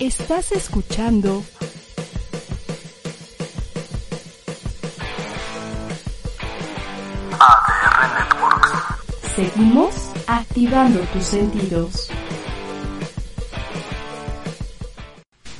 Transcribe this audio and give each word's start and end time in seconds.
Estás 0.00 0.50
escuchando 0.52 1.44
ADR 7.38 8.18
Networks. 8.18 8.72
Seguimos 9.36 9.94
activando 10.26 11.00
tus 11.12 11.24
sentidos. 11.24 12.10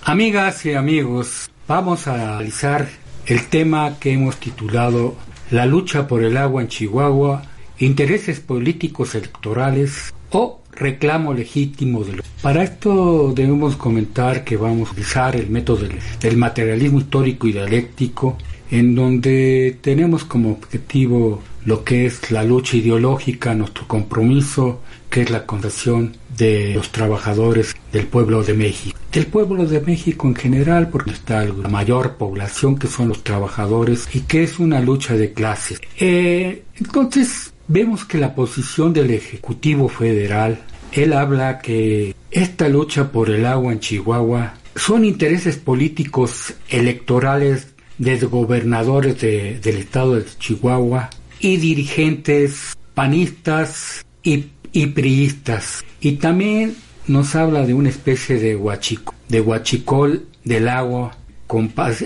Amigas 0.05 0.65
y 0.65 0.73
amigos, 0.73 1.51
vamos 1.69 2.07
a 2.07 2.15
analizar 2.15 2.89
el 3.27 3.47
tema 3.49 3.99
que 4.01 4.15
hemos 4.15 4.39
titulado 4.39 5.17
La 5.51 5.67
lucha 5.67 6.07
por 6.07 6.25
el 6.25 6.39
agua 6.39 6.63
en 6.63 6.69
Chihuahua, 6.69 7.43
intereses 7.77 8.41
políticos 8.41 9.15
electorales 9.15 10.15
o 10.31 10.60
reclamo 10.81 11.33
legítimo 11.33 12.03
de 12.03 12.15
los... 12.15 12.27
Para 12.43 12.65
esto 12.65 13.33
debemos 13.35 13.77
comentar 13.77 14.43
que 14.43 14.57
vamos 14.57 14.89
a 14.89 14.93
utilizar 14.93 15.37
el 15.37 15.49
método 15.51 15.87
del, 16.21 16.37
materialismo 16.37 16.99
histórico 16.99 17.47
y 17.47 17.53
dialéctico, 17.53 18.39
en 18.71 18.95
donde 18.95 19.79
tenemos 19.83 20.25
como 20.25 20.53
objetivo 20.53 21.43
lo 21.65 21.85
que 21.85 22.07
es 22.07 22.31
la 22.31 22.43
lucha 22.43 22.79
ideológica, 22.79 23.55
nuestro 23.55 23.87
compromiso, 23.87 24.81
que 25.11 25.23
es 25.23 25.31
la 25.31 25.45
condición 25.45 26.17
de 26.39 26.73
los 26.75 26.91
trabajadores 26.91 27.77
del 27.93 28.07
pueblo 28.07 28.43
de 28.43 28.55
México. 28.55 28.99
Del 29.13 29.27
pueblo 29.27 29.67
de 29.67 29.81
México 29.81 30.29
en 30.29 30.37
general, 30.37 30.89
porque 30.89 31.11
está 31.11 31.45
la 31.45 31.69
mayor 31.69 32.17
población 32.17 32.79
que 32.79 32.87
son 32.87 33.09
los 33.09 33.23
trabajadores 33.23 34.09
y 34.15 34.21
que 34.21 34.45
es 34.45 34.59
una 34.59 34.81
lucha 34.81 35.15
de 35.15 35.33
clases. 35.33 35.81
Eh, 35.99 36.63
entonces, 36.77 37.50
vemos 37.71 38.05
que 38.05 38.19
la 38.19 38.35
posición 38.35 38.93
del 38.93 39.13
Ejecutivo 39.13 39.89
Federal, 39.89 40.61
él 40.93 41.13
habla 41.13 41.61
que 41.61 42.17
esta 42.33 42.69
lucha 42.69 43.13
por 43.13 43.31
el 43.31 43.47
agua 43.47 43.73
en 43.73 43.79
Chihuahua 43.79 44.55
son 44.75 45.05
intereses 45.05 45.57
políticos 45.57 46.55
electorales 46.69 47.69
de 47.99 48.17
gobernadores 48.19 49.21
de, 49.21 49.61
del 49.61 49.77
estado 49.77 50.17
de 50.17 50.25
Chihuahua 50.39 51.11
y 51.39 51.59
dirigentes 51.59 52.77
panistas 52.95 54.05
y, 54.25 54.47
priistas. 54.87 55.85
Y 56.01 56.13
también 56.13 56.75
nos 57.07 57.37
habla 57.37 57.65
de 57.65 57.75
una 57.75 57.89
especie 57.89 58.41
de 58.41 58.57
huachico, 58.57 59.15
de 59.29 59.41
huachicol 59.41 60.27
del 60.45 60.69
agua, 60.69 61.17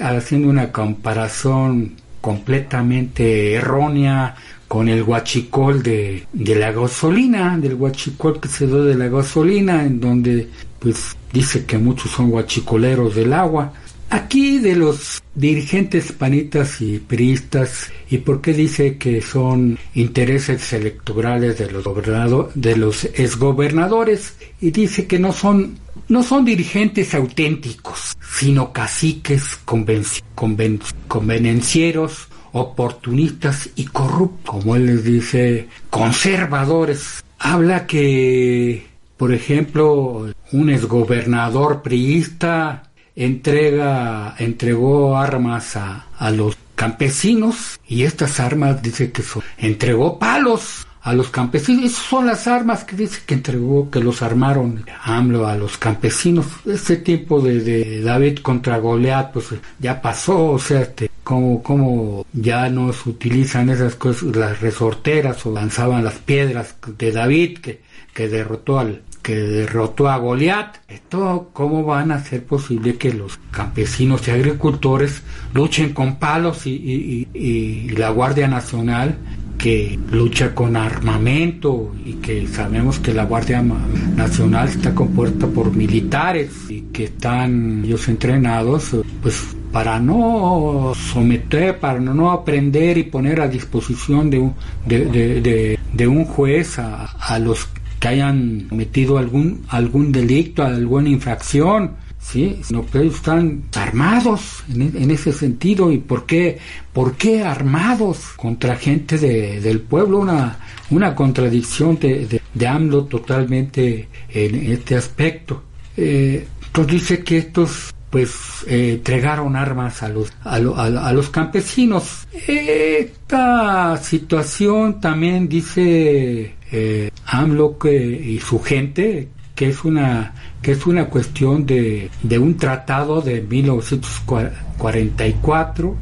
haciendo 0.02 0.48
una 0.48 0.72
comparación 0.72 1.96
completamente 2.20 3.54
errónea 3.54 4.36
con 4.68 4.88
el 4.88 5.02
huachicol 5.02 5.82
de, 5.82 6.26
de 6.32 6.54
la 6.54 6.72
gasolina, 6.72 7.58
del 7.58 7.74
huachicol 7.74 8.40
que 8.40 8.48
se 8.48 8.66
da 8.66 8.78
de 8.78 8.94
la 8.94 9.08
gasolina, 9.08 9.84
en 9.84 10.00
donde 10.00 10.48
pues 10.78 11.16
dice 11.32 11.64
que 11.64 11.78
muchos 11.78 12.10
son 12.10 12.32
huachicoleros 12.32 13.14
del 13.14 13.32
agua. 13.32 13.72
Aquí 14.10 14.58
de 14.58 14.76
los 14.76 15.22
dirigentes 15.34 16.12
panitas 16.12 16.80
y 16.80 16.98
priistas, 16.98 17.90
¿y 18.10 18.18
por 18.18 18.40
qué 18.40 18.52
dice 18.52 18.96
que 18.96 19.20
son 19.20 19.78
intereses 19.94 20.72
electorales 20.72 21.58
de 21.58 21.70
los 21.70 21.84
gobernado, 21.84 22.50
de 22.54 22.76
los 22.76 23.04
exgobernadores? 23.04 24.34
Y 24.60 24.70
dice 24.70 25.06
que 25.06 25.18
no 25.18 25.32
son 25.32 25.78
no 26.08 26.22
son 26.22 26.44
dirigentes 26.44 27.14
auténticos, 27.14 28.16
sino 28.38 28.72
caciques 28.72 29.58
convenencieros, 29.64 32.28
oportunistas 32.54 33.68
y 33.74 33.86
corruptos, 33.86 34.54
como 34.54 34.76
él 34.76 34.86
les 34.86 35.04
dice, 35.04 35.68
conservadores. 35.90 37.22
Habla 37.38 37.86
que, 37.86 38.86
por 39.16 39.34
ejemplo, 39.34 40.32
un 40.52 40.70
exgobernador 40.70 41.82
priista 41.82 42.84
entrega, 43.16 44.34
entregó 44.38 45.18
armas 45.18 45.76
a, 45.76 46.06
a 46.16 46.30
los 46.30 46.56
campesinos 46.74 47.78
y 47.86 48.04
estas 48.04 48.40
armas 48.40 48.82
dice 48.82 49.12
que 49.12 49.22
son, 49.22 49.42
entregó 49.58 50.18
palos 50.18 50.86
a 51.04 51.12
los 51.12 51.28
campesinos. 51.28 51.84
Esas 51.84 52.04
son 52.04 52.26
las 52.26 52.46
armas 52.46 52.84
que 52.84 52.96
dice 52.96 53.20
que 53.26 53.34
entregó, 53.34 53.90
que 53.90 54.00
los 54.00 54.22
armaron 54.22 54.84
AMLO 55.02 55.46
a 55.46 55.54
los 55.54 55.76
campesinos. 55.76 56.46
Ese 56.64 56.96
tiempo 56.96 57.40
de, 57.40 57.60
de 57.60 58.00
David 58.00 58.38
contra 58.38 58.78
Goliat, 58.78 59.32
pues 59.32 59.48
ya 59.78 60.00
pasó, 60.00 60.52
o 60.52 60.58
sea, 60.58 60.80
este, 60.80 61.10
como, 61.22 61.62
como 61.62 62.26
ya 62.32 62.70
no 62.70 62.92
se 62.92 63.10
utilizan 63.10 63.68
esas 63.68 63.96
cosas, 63.96 64.34
las 64.34 64.60
resorteras 64.60 65.44
o 65.44 65.52
lanzaban 65.52 66.04
las 66.04 66.14
piedras 66.14 66.76
de 66.96 67.12
David 67.12 67.58
que, 67.58 67.82
que 68.14 68.28
derrotó 68.28 68.78
al, 68.78 69.02
que 69.24 69.34
derrotó 69.36 70.08
a 70.08 70.18
Goliat. 70.18 70.76
Esto, 70.86 71.50
¿cómo 71.52 71.82
van 71.84 72.12
a 72.12 72.22
ser 72.22 72.44
posible 72.44 72.96
que 72.96 73.12
los 73.12 73.38
campesinos 73.50 74.28
y 74.28 74.30
agricultores 74.30 75.22
luchen 75.52 75.92
con 75.92 76.18
palos 76.18 76.66
y, 76.66 77.26
y, 77.34 77.88
la 77.90 78.10
Guardia 78.10 78.48
Nacional 78.48 79.16
que 79.64 79.98
lucha 80.12 80.54
con 80.54 80.76
armamento 80.76 81.94
y 82.04 82.16
que 82.16 82.46
sabemos 82.46 82.98
que 82.98 83.14
la 83.14 83.24
Guardia 83.24 83.62
Nacional 83.62 84.68
está 84.68 84.94
compuesta 84.94 85.46
por 85.46 85.74
militares 85.74 86.50
y 86.68 86.82
que 86.92 87.04
están 87.04 87.82
ellos 87.82 88.06
entrenados 88.08 88.94
pues 89.22 89.56
para 89.72 89.98
no 89.98 90.92
someter, 90.94 91.78
para 91.80 91.98
no 91.98 92.30
aprender 92.30 92.98
y 92.98 93.04
poner 93.04 93.40
a 93.40 93.48
disposición 93.48 94.28
de 94.28 94.38
un, 94.38 94.54
de, 94.84 95.06
de, 95.06 95.78
de, 95.94 96.06
un 96.06 96.26
juez 96.26 96.78
a, 96.78 97.06
a 97.06 97.38
los 97.38 97.66
que 97.98 98.08
hayan 98.08 98.66
cometido 98.68 99.16
algún, 99.16 99.62
algún 99.68 100.12
delito, 100.12 100.62
alguna 100.62 101.08
infracción, 101.08 101.92
¿sí? 102.24 102.60
sino 102.62 102.86
que 102.86 102.98
ellos 102.98 103.16
están 103.16 103.64
armados 103.74 104.64
en, 104.72 104.96
en, 104.96 105.10
ese 105.10 105.32
sentido. 105.32 105.92
¿Y 105.92 105.98
por 105.98 106.26
qué, 106.26 106.58
por 106.92 107.16
qué 107.16 107.42
armados 107.42 108.18
contra 108.36 108.76
gente 108.76 109.18
de, 109.18 109.60
del 109.60 109.80
pueblo? 109.80 110.18
Una, 110.18 110.58
una 110.90 111.14
contradicción 111.14 111.98
de, 111.98 112.40
de, 112.54 112.66
AMLO 112.66 113.04
totalmente 113.04 114.08
en 114.30 114.72
este 114.72 114.96
aspecto. 114.96 115.62
Eh, 115.96 116.46
entonces 116.66 116.92
dice 116.92 117.24
que 117.24 117.38
estos 117.38 117.94
pues 118.10 118.64
eh, 118.68 118.94
entregaron 118.94 119.56
armas 119.56 120.02
a 120.04 120.08
los 120.08 120.32
a, 120.44 120.60
lo, 120.60 120.76
a, 120.76 120.84
a, 120.84 121.12
los 121.12 121.30
campesinos 121.30 122.28
esta 122.46 123.96
situación 123.96 125.00
también 125.00 125.48
dice 125.48 126.54
eh, 126.70 127.10
AMLO 127.26 127.76
que, 127.76 127.92
y 127.92 128.38
su 128.38 128.60
gente 128.60 129.28
que 129.54 129.68
es 129.68 129.84
una 129.84 130.32
que 130.62 130.72
es 130.72 130.86
una 130.86 131.04
cuestión 131.06 131.66
de, 131.66 132.10
de 132.22 132.38
un 132.38 132.56
tratado 132.56 133.20
de 133.20 133.42
1944 133.42 135.96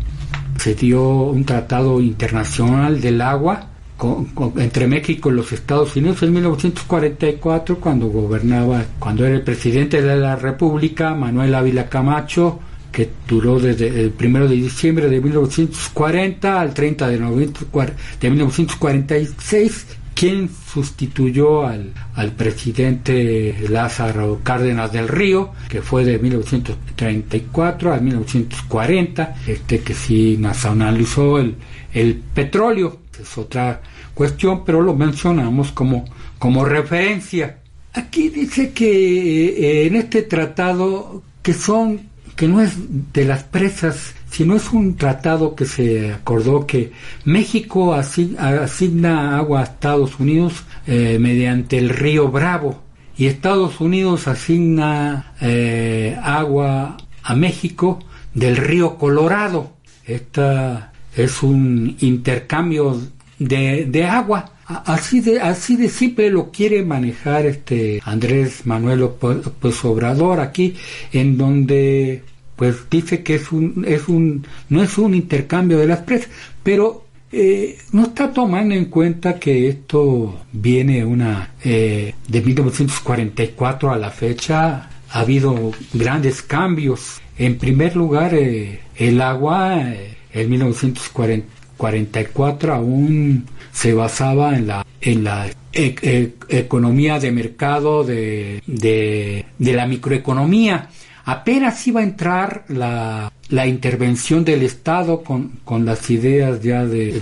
se 0.59 0.75
dio 0.75 1.03
un 1.03 1.45
tratado 1.45 2.01
internacional 2.01 3.01
del 3.01 3.21
agua 3.21 3.69
con, 3.97 4.29
entre 4.57 4.87
México 4.87 5.31
y 5.31 5.35
los 5.35 5.53
Estados 5.53 5.97
Unidos 5.97 6.23
en 6.23 6.33
1944 6.33 7.79
cuando 7.79 8.09
gobernaba 8.09 8.85
cuando 8.99 9.27
era 9.27 9.37
el 9.37 9.43
presidente 9.43 10.01
de 10.01 10.17
la 10.17 10.37
República 10.37 11.15
Manuel 11.15 11.55
Ávila 11.55 11.89
Camacho 11.89 12.61
que 12.91 13.11
duró 13.27 13.59
desde 13.59 13.89
el 13.89 14.13
1 14.19 14.49
de 14.49 14.55
diciembre 14.55 15.09
de 15.09 15.21
1940 15.21 16.61
al 16.61 16.75
30 16.75 17.09
de 17.09 17.19
noviembre 17.19 17.95
de 18.21 18.31
1946 18.31 19.87
quien 20.15 20.49
sustituyó 20.49 21.67
al, 21.67 21.93
al, 22.15 22.33
presidente 22.33 23.57
Lázaro 23.69 24.41
Cárdenas 24.43 24.93
del 24.93 25.09
Río, 25.09 25.51
que 25.69 25.83
fue 25.83 26.05
de 26.05 26.19
1934 26.19 27.93
a 27.93 27.99
1940, 27.99 29.37
este 29.47 29.81
que 29.81 29.95
sí 29.95 30.37
nacionalizó 30.39 31.39
el, 31.39 31.57
el 31.93 32.17
petróleo, 32.17 32.99
es 33.21 33.39
otra 33.39 33.81
cuestión, 34.15 34.65
pero 34.65 34.81
lo 34.81 34.95
mencionamos 34.95 35.73
como, 35.73 36.05
como 36.39 36.65
referencia. 36.65 37.59
Aquí 37.95 38.29
dice 38.29 38.73
que 38.73 39.49
eh, 39.49 39.87
en 39.87 39.97
este 39.97 40.23
tratado 40.23 41.23
que 41.43 41.53
son 41.53 42.12
que 42.37 42.49
no 42.49 42.61
es 42.61 42.75
de 43.13 43.25
las 43.25 43.45
presas, 43.45 44.15
sino 44.31 44.57
es 44.57 44.73
un 44.73 44.97
tratado 44.97 45.55
que 45.55 45.67
se 45.67 46.13
acordó 46.13 46.67
que 46.67 46.93
México 47.25 47.95
asigna 47.95 49.37
agua 49.37 49.61
a 49.61 49.65
Estados 49.65 50.19
Unidos 50.19 50.65
eh, 50.87 51.19
mediante 51.21 51.79
el 51.79 51.91
río 51.91 52.29
Bravo 52.29 52.83
y 53.17 53.27
Estados 53.27 53.81
Unidos 53.81 54.27
asigna 54.27 55.35
eh, 55.41 56.19
agua 56.23 56.97
a 57.23 57.35
México 57.35 57.99
del 58.35 58.57
río 58.57 58.97
Colorado. 58.97 59.73
Esta 60.07 60.93
es 61.15 61.43
un 61.43 61.97
intercambio 62.01 62.99
de, 63.39 63.85
de 63.85 64.05
agua. 64.05 64.52
Así 64.87 65.21
de, 65.21 65.41
así 65.41 65.77
de 65.77 65.89
simple 65.89 66.31
lo 66.31 66.51
quiere 66.51 66.85
manejar 66.85 67.47
este 67.47 68.01
Andrés 68.05 68.67
Manuel 68.67 69.01
López 69.01 69.85
Obrador 69.85 70.41
aquí, 70.41 70.77
en 71.13 71.37
donde 71.39 72.23
pues 72.57 72.89
dice 72.91 73.23
que 73.23 73.37
es 73.37 73.51
un, 73.51 73.85
es 73.87 74.09
un, 74.09 74.47
no 74.69 74.83
es 74.83 74.99
un 74.99 75.15
intercambio 75.15 75.79
de 75.79 75.87
las 75.87 76.01
presas, 76.01 76.29
pero 76.63 77.07
eh, 77.33 77.79
no 77.93 78.03
está 78.03 78.33
tomando 78.33 78.75
en 78.75 78.87
cuenta 78.87 79.39
que 79.39 79.69
esto 79.69 80.41
viene 80.53 81.05
una 81.05 81.55
eh, 81.65 82.15
de 82.29 82.41
1944 82.43 83.91
a 83.91 83.97
la 83.97 84.11
fecha 84.11 84.91
ha 85.13 85.21
habido 85.21 85.73
grandes 85.93 86.43
cambios. 86.43 87.21
En 87.39 87.59
primer 87.59 87.97
lugar, 87.97 88.35
eh, 88.35 88.81
el 88.97 89.21
agua 89.21 89.83
eh, 89.83 90.17
en 90.33 90.51
1940 90.51 91.62
44 91.77 92.75
aún 92.75 93.47
se 93.73 93.95
basaba 93.95 94.57
en 94.57 94.67
la, 94.67 94.87
en 95.01 95.25
la 95.25 95.47
e, 95.73 95.95
e 96.03 96.35
economía 96.49 97.19
de 97.19 97.33
mercado, 97.33 98.05
de, 98.05 98.63
de, 98.67 99.45
de, 99.59 99.73
la 99.73 99.87
microeconomía. 99.87 100.91
Apenas 101.25 101.87
iba 101.87 102.01
a 102.01 102.05
entrar 102.05 102.65
la, 102.69 103.33
la 103.49 103.67
intervención 103.67 104.45
del 104.45 104.63
Estado 104.63 105.23
con, 105.23 105.61
con, 105.65 105.85
las 105.85 106.11
ideas 106.11 106.61
ya 106.63 106.85
de, 106.85 107.21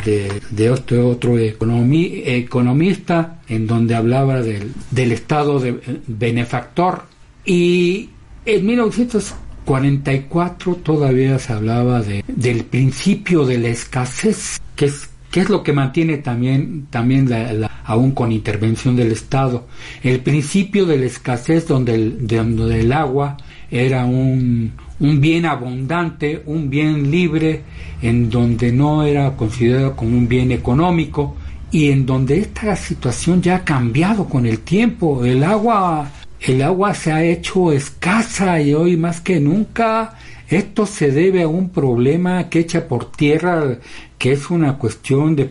de, 0.50 0.72
este 0.72 0.98
otro 0.98 1.38
economista, 1.38 3.40
en 3.48 3.66
donde 3.66 3.94
hablaba 3.94 4.42
del, 4.42 4.72
del 4.90 5.12
Estado 5.12 5.60
de, 5.60 5.70
eh, 5.70 6.00
benefactor. 6.06 7.02
Y 7.44 8.10
en 8.46 8.66
1900 8.66 9.34
1944 9.74 10.76
todavía 10.76 11.38
se 11.38 11.52
hablaba 11.52 12.02
de, 12.02 12.24
del 12.26 12.64
principio 12.64 13.44
de 13.44 13.58
la 13.58 13.68
escasez 13.68 14.60
que 14.74 14.86
es 14.86 15.10
¿Qué 15.30 15.40
es 15.40 15.48
lo 15.48 15.62
que 15.62 15.72
mantiene 15.72 16.18
también, 16.18 16.88
también 16.90 17.30
la, 17.30 17.70
aún 17.84 18.10
con 18.10 18.32
intervención 18.32 18.96
del 18.96 19.12
Estado? 19.12 19.68
El 20.02 20.20
principio 20.20 20.86
de 20.86 20.98
la 20.98 21.06
escasez 21.06 21.68
donde 21.68 21.94
el, 21.94 22.26
donde 22.26 22.80
el 22.80 22.92
agua 22.92 23.36
era 23.70 24.04
un, 24.06 24.72
un 24.98 25.20
bien 25.20 25.46
abundante, 25.46 26.42
un 26.46 26.68
bien 26.68 27.12
libre, 27.12 27.62
en 28.02 28.28
donde 28.28 28.72
no 28.72 29.04
era 29.04 29.36
considerado 29.36 29.94
como 29.94 30.18
un 30.18 30.26
bien 30.26 30.50
económico 30.50 31.36
y 31.70 31.90
en 31.90 32.06
donde 32.06 32.38
esta 32.38 32.74
situación 32.74 33.40
ya 33.40 33.56
ha 33.56 33.64
cambiado 33.64 34.28
con 34.28 34.46
el 34.46 34.58
tiempo. 34.58 35.24
El 35.24 35.44
agua, 35.44 36.10
el 36.40 36.62
agua 36.62 36.94
se 36.94 37.12
ha 37.12 37.22
hecho 37.22 37.72
escasa 37.72 38.60
y 38.60 38.74
hoy 38.74 38.96
más 38.96 39.20
que 39.20 39.40
nunca 39.40 40.16
esto 40.48 40.84
se 40.86 41.10
debe 41.10 41.42
a 41.42 41.48
un 41.48 41.70
problema 41.70 42.48
que 42.48 42.60
echa 42.60 42.88
por 42.88 43.12
tierra 43.12 43.78
que 44.18 44.32
es 44.32 44.50
una 44.50 44.76
cuestión 44.76 45.34
de, 45.34 45.50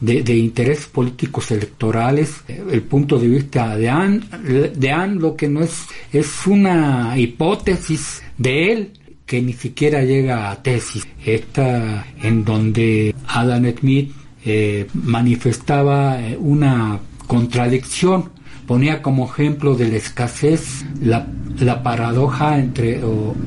de, 0.00 0.22
de, 0.22 0.36
intereses 0.36 0.86
políticos 0.86 1.50
electorales, 1.50 2.44
el 2.48 2.80
punto 2.80 3.18
de 3.18 3.28
vista 3.28 3.76
de 3.76 3.90
Anne, 3.90 4.20
de 4.42 5.06
lo 5.18 5.36
que 5.36 5.48
no 5.48 5.60
es, 5.60 5.84
es 6.10 6.46
una 6.46 7.18
hipótesis 7.18 8.22
de 8.38 8.72
él 8.72 8.92
que 9.26 9.42
ni 9.42 9.52
siquiera 9.52 10.02
llega 10.02 10.50
a 10.50 10.62
tesis. 10.62 11.06
Esta 11.26 12.06
en 12.22 12.42
donde 12.42 13.14
Adam 13.26 13.70
Smith 13.78 14.12
eh, 14.46 14.86
manifestaba 14.94 16.18
eh, 16.22 16.38
una 16.40 16.98
contradicción 17.26 18.30
ponía 18.66 19.02
como 19.02 19.26
ejemplo 19.26 19.74
de 19.76 19.88
la 19.88 19.96
escasez 19.96 20.84
la, 21.00 21.26
la 21.60 21.82
paradoja 21.82 22.58
entre, 22.58 23.00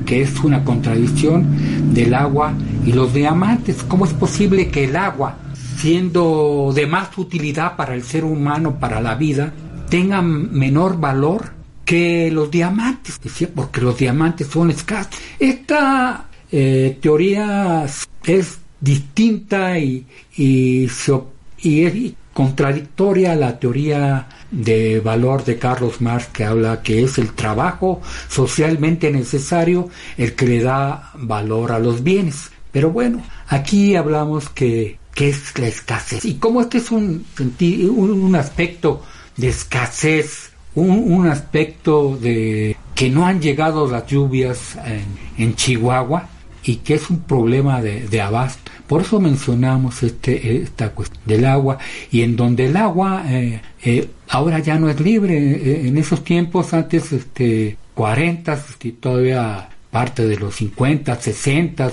que 0.06 0.22
es 0.22 0.40
una 0.40 0.64
contradicción 0.64 1.94
del 1.94 2.14
agua 2.14 2.54
y 2.84 2.92
los 2.92 3.12
diamantes. 3.12 3.82
¿Cómo 3.86 4.04
es 4.04 4.12
posible 4.12 4.68
que 4.68 4.84
el 4.84 4.96
agua, 4.96 5.36
siendo 5.76 6.72
de 6.74 6.86
más 6.86 7.16
utilidad 7.18 7.76
para 7.76 7.94
el 7.94 8.02
ser 8.02 8.24
humano, 8.24 8.78
para 8.78 9.00
la 9.00 9.14
vida, 9.14 9.52
tenga 9.88 10.22
menor 10.22 10.98
valor 10.98 11.52
que 11.84 12.30
los 12.30 12.50
diamantes? 12.50 13.20
Porque 13.54 13.80
los 13.80 13.96
diamantes 13.96 14.46
son 14.46 14.70
escasos. 14.70 15.14
Esta 15.38 16.28
eh, 16.50 16.98
teoría 17.00 17.86
es 18.24 18.58
distinta 18.80 19.78
y, 19.78 20.06
y, 20.36 20.88
y 21.62 22.14
contradictoria 22.32 23.32
a 23.32 23.36
la 23.36 23.58
teoría 23.58 24.28
de 24.50 25.00
valor 25.00 25.44
de 25.44 25.58
Carlos 25.58 26.00
Marx 26.00 26.26
que 26.26 26.44
habla 26.44 26.82
que 26.82 27.02
es 27.02 27.18
el 27.18 27.32
trabajo 27.32 28.00
socialmente 28.28 29.10
necesario 29.10 29.88
el 30.16 30.34
que 30.34 30.46
le 30.46 30.62
da 30.62 31.10
valor 31.14 31.72
a 31.72 31.78
los 31.78 32.02
bienes. 32.02 32.50
Pero 32.72 32.90
bueno, 32.90 33.22
aquí 33.48 33.96
hablamos 33.96 34.48
que, 34.48 34.98
que 35.14 35.30
es 35.30 35.58
la 35.58 35.66
escasez. 35.66 36.24
Y 36.24 36.34
como 36.34 36.60
este 36.60 36.78
es 36.78 36.90
un, 36.90 37.24
un 37.38 38.36
aspecto 38.36 39.02
de 39.36 39.48
escasez, 39.48 40.50
un, 40.74 40.90
un, 40.90 41.26
aspecto 41.26 42.16
de 42.16 42.76
que 42.94 43.10
no 43.10 43.26
han 43.26 43.40
llegado 43.40 43.90
las 43.90 44.06
lluvias 44.06 44.76
en, 44.84 45.04
en 45.36 45.56
Chihuahua 45.56 46.28
y 46.64 46.76
que 46.76 46.94
es 46.94 47.10
un 47.10 47.20
problema 47.20 47.80
de, 47.82 48.08
de 48.08 48.20
abasto, 48.20 48.70
por 48.90 49.02
eso 49.02 49.20
mencionamos 49.20 50.02
este, 50.02 50.62
esta 50.62 50.90
cuestión 50.90 51.22
del 51.24 51.44
agua 51.44 51.78
y 52.10 52.22
en 52.22 52.34
donde 52.34 52.66
el 52.66 52.76
agua 52.76 53.22
eh, 53.28 53.62
eh, 53.84 54.08
ahora 54.28 54.58
ya 54.58 54.80
no 54.80 54.90
es 54.90 54.98
libre. 54.98 55.38
Eh, 55.38 55.86
en 55.86 55.96
esos 55.96 56.24
tiempos, 56.24 56.74
antes, 56.74 57.12
este, 57.12 57.76
40, 57.94 58.52
este, 58.52 58.90
todavía 58.90 59.68
parte 59.92 60.26
de 60.26 60.36
los 60.36 60.56
50, 60.56 61.20
60, 61.20 61.92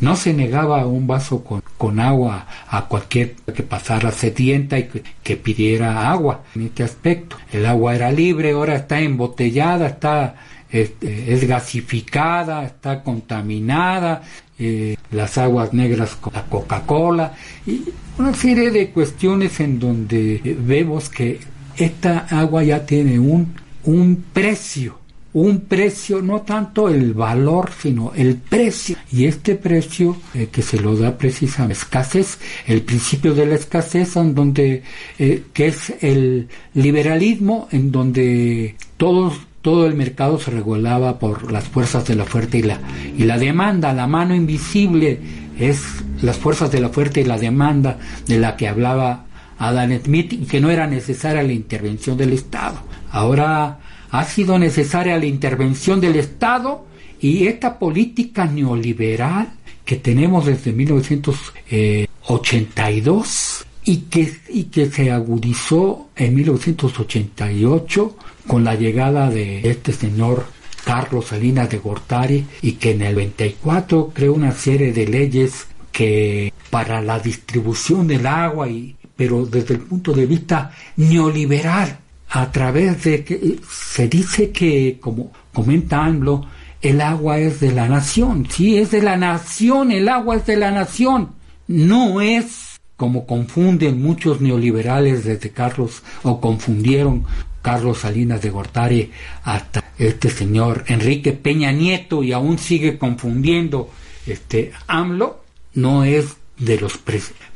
no 0.00 0.16
se 0.16 0.32
negaba 0.32 0.86
un 0.86 1.06
vaso 1.06 1.44
con, 1.44 1.62
con, 1.76 2.00
agua 2.00 2.46
a 2.68 2.86
cualquier 2.86 3.34
que 3.54 3.62
pasara 3.62 4.10
sedienta 4.10 4.78
y 4.78 4.88
que, 5.22 5.36
pidiera 5.36 6.10
agua. 6.10 6.44
En 6.54 6.62
este 6.62 6.82
aspecto, 6.82 7.36
el 7.52 7.66
agua 7.66 7.94
era 7.94 8.10
libre, 8.10 8.52
ahora 8.52 8.76
está 8.76 9.00
embotellada, 9.00 9.86
está 9.86 10.36
este, 10.70 11.32
es 11.32 11.46
gasificada, 11.46 12.64
está 12.64 13.02
contaminada, 13.02 14.22
eh, 14.58 14.96
las 15.10 15.38
aguas 15.38 15.72
negras 15.72 16.16
con 16.16 16.32
la 16.34 16.44
Coca-Cola 16.44 17.34
y 17.66 17.82
una 18.18 18.34
serie 18.34 18.70
de 18.70 18.90
cuestiones 18.90 19.58
en 19.60 19.78
donde 19.78 20.56
vemos 20.60 21.08
que 21.08 21.40
esta 21.76 22.26
agua 22.30 22.62
ya 22.62 22.84
tiene 22.84 23.18
un, 23.18 23.54
un 23.84 24.24
precio, 24.32 24.98
un 25.32 25.60
precio, 25.60 26.20
no 26.20 26.42
tanto 26.42 26.88
el 26.88 27.14
valor, 27.14 27.70
sino 27.80 28.12
el 28.14 28.36
precio. 28.36 28.96
Y 29.12 29.26
este 29.26 29.54
precio 29.54 30.16
eh, 30.34 30.48
que 30.50 30.62
se 30.62 30.80
lo 30.80 30.96
da 30.96 31.16
precisamente 31.16 31.74
escasez, 31.74 32.38
el 32.66 32.82
principio 32.82 33.34
de 33.34 33.46
la 33.46 33.54
escasez, 33.54 34.16
en 34.16 34.34
donde, 34.34 34.82
eh, 35.18 35.44
que 35.52 35.68
es 35.68 35.92
el 36.00 36.48
liberalismo, 36.74 37.68
en 37.70 37.92
donde 37.92 38.76
todos 38.96 39.34
todo 39.62 39.86
el 39.86 39.94
mercado 39.94 40.38
se 40.38 40.50
regulaba 40.50 41.18
por 41.18 41.50
las 41.52 41.64
fuerzas 41.64 42.06
de 42.06 42.14
la 42.14 42.24
oferta 42.24 42.56
y 42.56 42.62
la, 42.62 42.80
y 43.16 43.24
la 43.24 43.38
demanda. 43.38 43.92
La 43.92 44.06
mano 44.06 44.34
invisible 44.34 45.20
es 45.58 45.82
las 46.22 46.38
fuerzas 46.38 46.72
de 46.72 46.80
la 46.80 46.86
oferta 46.88 47.20
y 47.20 47.24
la 47.24 47.38
demanda 47.38 47.98
de 48.26 48.38
la 48.38 48.56
que 48.56 48.68
hablaba 48.68 49.26
Adam 49.58 50.00
Smith 50.02 50.32
y 50.32 50.46
que 50.46 50.60
no 50.60 50.70
era 50.70 50.86
necesaria 50.86 51.42
la 51.42 51.52
intervención 51.52 52.16
del 52.16 52.32
Estado. 52.32 52.78
Ahora 53.12 53.80
ha 54.10 54.24
sido 54.24 54.58
necesaria 54.58 55.18
la 55.18 55.26
intervención 55.26 56.00
del 56.00 56.16
Estado 56.16 56.86
y 57.20 57.46
esta 57.46 57.78
política 57.78 58.46
neoliberal 58.46 59.50
que 59.84 59.96
tenemos 59.96 60.46
desde 60.46 60.72
1982 60.72 63.66
y 63.84 63.96
que, 64.02 64.36
y 64.48 64.64
que 64.64 64.90
se 64.90 65.10
agudizó 65.10 66.08
en 66.16 66.34
1988 66.34 68.16
con 68.50 68.64
la 68.64 68.74
llegada 68.74 69.30
de 69.30 69.60
este 69.70 69.92
señor 69.92 70.44
Carlos 70.84 71.26
Salinas 71.26 71.70
de 71.70 71.78
Gortari 71.78 72.44
y 72.62 72.72
que 72.72 72.90
en 72.90 73.02
el 73.02 73.14
94 73.14 74.10
creó 74.12 74.32
una 74.32 74.50
serie 74.50 74.92
de 74.92 75.06
leyes 75.06 75.68
que 75.92 76.52
para 76.68 77.00
la 77.00 77.20
distribución 77.20 78.08
del 78.08 78.26
agua 78.26 78.68
y 78.68 78.96
pero 79.14 79.46
desde 79.46 79.74
el 79.74 79.82
punto 79.82 80.12
de 80.12 80.26
vista 80.26 80.72
neoliberal 80.96 81.96
a 82.28 82.50
través 82.50 83.04
de 83.04 83.22
que 83.22 83.60
se 83.70 84.08
dice 84.08 84.50
que 84.50 84.98
como 85.00 85.30
comenta 85.52 86.04
AMLO 86.04 86.44
el 86.82 87.02
agua 87.02 87.38
es 87.38 87.60
de 87.60 87.70
la 87.70 87.86
nación. 87.86 88.48
Sí 88.50 88.78
es 88.78 88.90
de 88.90 89.00
la 89.00 89.16
nación 89.16 89.92
el 89.92 90.08
agua 90.08 90.34
es 90.34 90.46
de 90.46 90.56
la 90.56 90.72
nación. 90.72 91.34
No 91.68 92.20
es 92.20 92.80
como 92.96 93.26
confunden 93.26 94.02
muchos 94.02 94.40
neoliberales 94.40 95.24
desde 95.24 95.50
Carlos 95.50 96.02
o 96.24 96.40
confundieron 96.40 97.24
Carlos 97.62 97.98
Salinas 97.98 98.42
de 98.42 98.50
Gortari 98.50 99.10
hasta 99.44 99.92
este 99.98 100.30
señor 100.30 100.84
Enrique 100.86 101.32
Peña 101.32 101.72
Nieto 101.72 102.22
y 102.22 102.32
aún 102.32 102.58
sigue 102.58 102.98
confundiendo 102.98 103.90
este 104.26 104.72
AMLO 104.86 105.44
no 105.74 106.04
es 106.04 106.36
de 106.58 106.78
los 106.78 106.98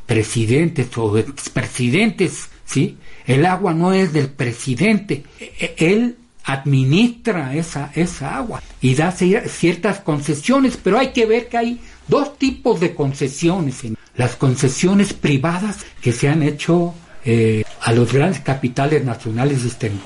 presidentes 0.05 0.97
o 0.97 1.17
expresidentes, 1.17 2.49
¿sí? 2.65 2.97
El 3.25 3.45
agua 3.45 3.73
no 3.73 3.93
es 3.93 4.13
del 4.13 4.29
presidente, 4.29 5.23
e-, 5.39 5.75
él 5.77 6.17
administra 6.43 7.55
esa, 7.55 7.91
esa 7.95 8.37
agua 8.37 8.61
y 8.79 8.93
da 8.93 9.11
ciertas 9.11 9.99
concesiones, 10.01 10.77
pero 10.81 10.99
hay 10.99 11.07
que 11.09 11.25
ver 11.25 11.49
que 11.49 11.57
hay 11.57 11.79
dos 12.07 12.37
tipos 12.37 12.79
de 12.79 12.93
concesiones. 12.93 13.81
Las 14.15 14.35
concesiones 14.35 15.13
privadas 15.13 15.85
que 16.01 16.11
se 16.11 16.29
han 16.29 16.43
hecho 16.43 16.93
eh, 17.27 17.63
a 17.81 17.91
los 17.91 18.13
grandes 18.13 18.41
capitales 18.41 19.03
nacionales 19.03 19.59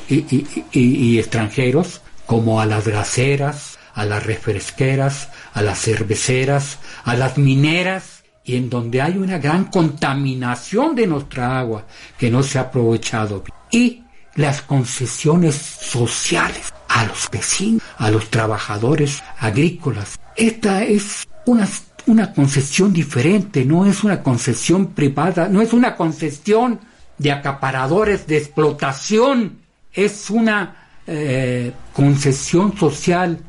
y, 0.10 1.20
extranjeros, 1.20 2.02
como 2.26 2.62
a 2.62 2.66
las 2.66 2.88
gaseras, 2.88 3.78
a 3.94 4.06
las 4.06 4.26
refresqueras, 4.26 5.30
a 5.54 5.62
las 5.62 5.82
cerveceras, 5.82 6.80
a 7.04 7.16
las 7.16 7.38
mineras, 7.38 8.24
y 8.46 8.56
en 8.56 8.70
donde 8.70 9.02
hay 9.02 9.18
una 9.18 9.38
gran 9.38 9.66
contaminación 9.66 10.96
de 10.96 11.08
nuestra 11.08 11.60
agua 11.60 11.86
que 12.18 12.30
no 12.30 12.42
se 12.42 12.58
ha 12.58 12.64
aprovechado. 12.64 13.44
Y 13.70 14.04
las 14.36 14.62
concesiones 14.62 15.56
sociales, 15.56 16.74
a 16.88 17.06
los 17.06 17.30
vecinos, 17.30 17.84
a 17.98 18.10
los 18.10 18.30
trabajadores 18.30 19.22
agrícolas. 19.40 20.18
Esta 20.38 20.84
es 20.84 21.28
una, 21.46 21.68
una 22.08 22.34
concesión 22.34 22.94
diferente, 22.94 23.66
no 23.66 23.86
es 23.86 24.06
una 24.06 24.24
concesión 24.24 24.94
privada, 24.94 25.50
no 25.50 25.62
es 25.62 25.74
una 25.74 25.96
concesión 25.98 26.80
de 27.20 27.32
acaparadores 27.32 28.26
de 28.26 28.38
explotación, 28.38 29.60
es 29.94 30.30
una 30.30 30.88
eh, 31.06 31.72
concesión 31.94 32.76
social. 32.76 33.40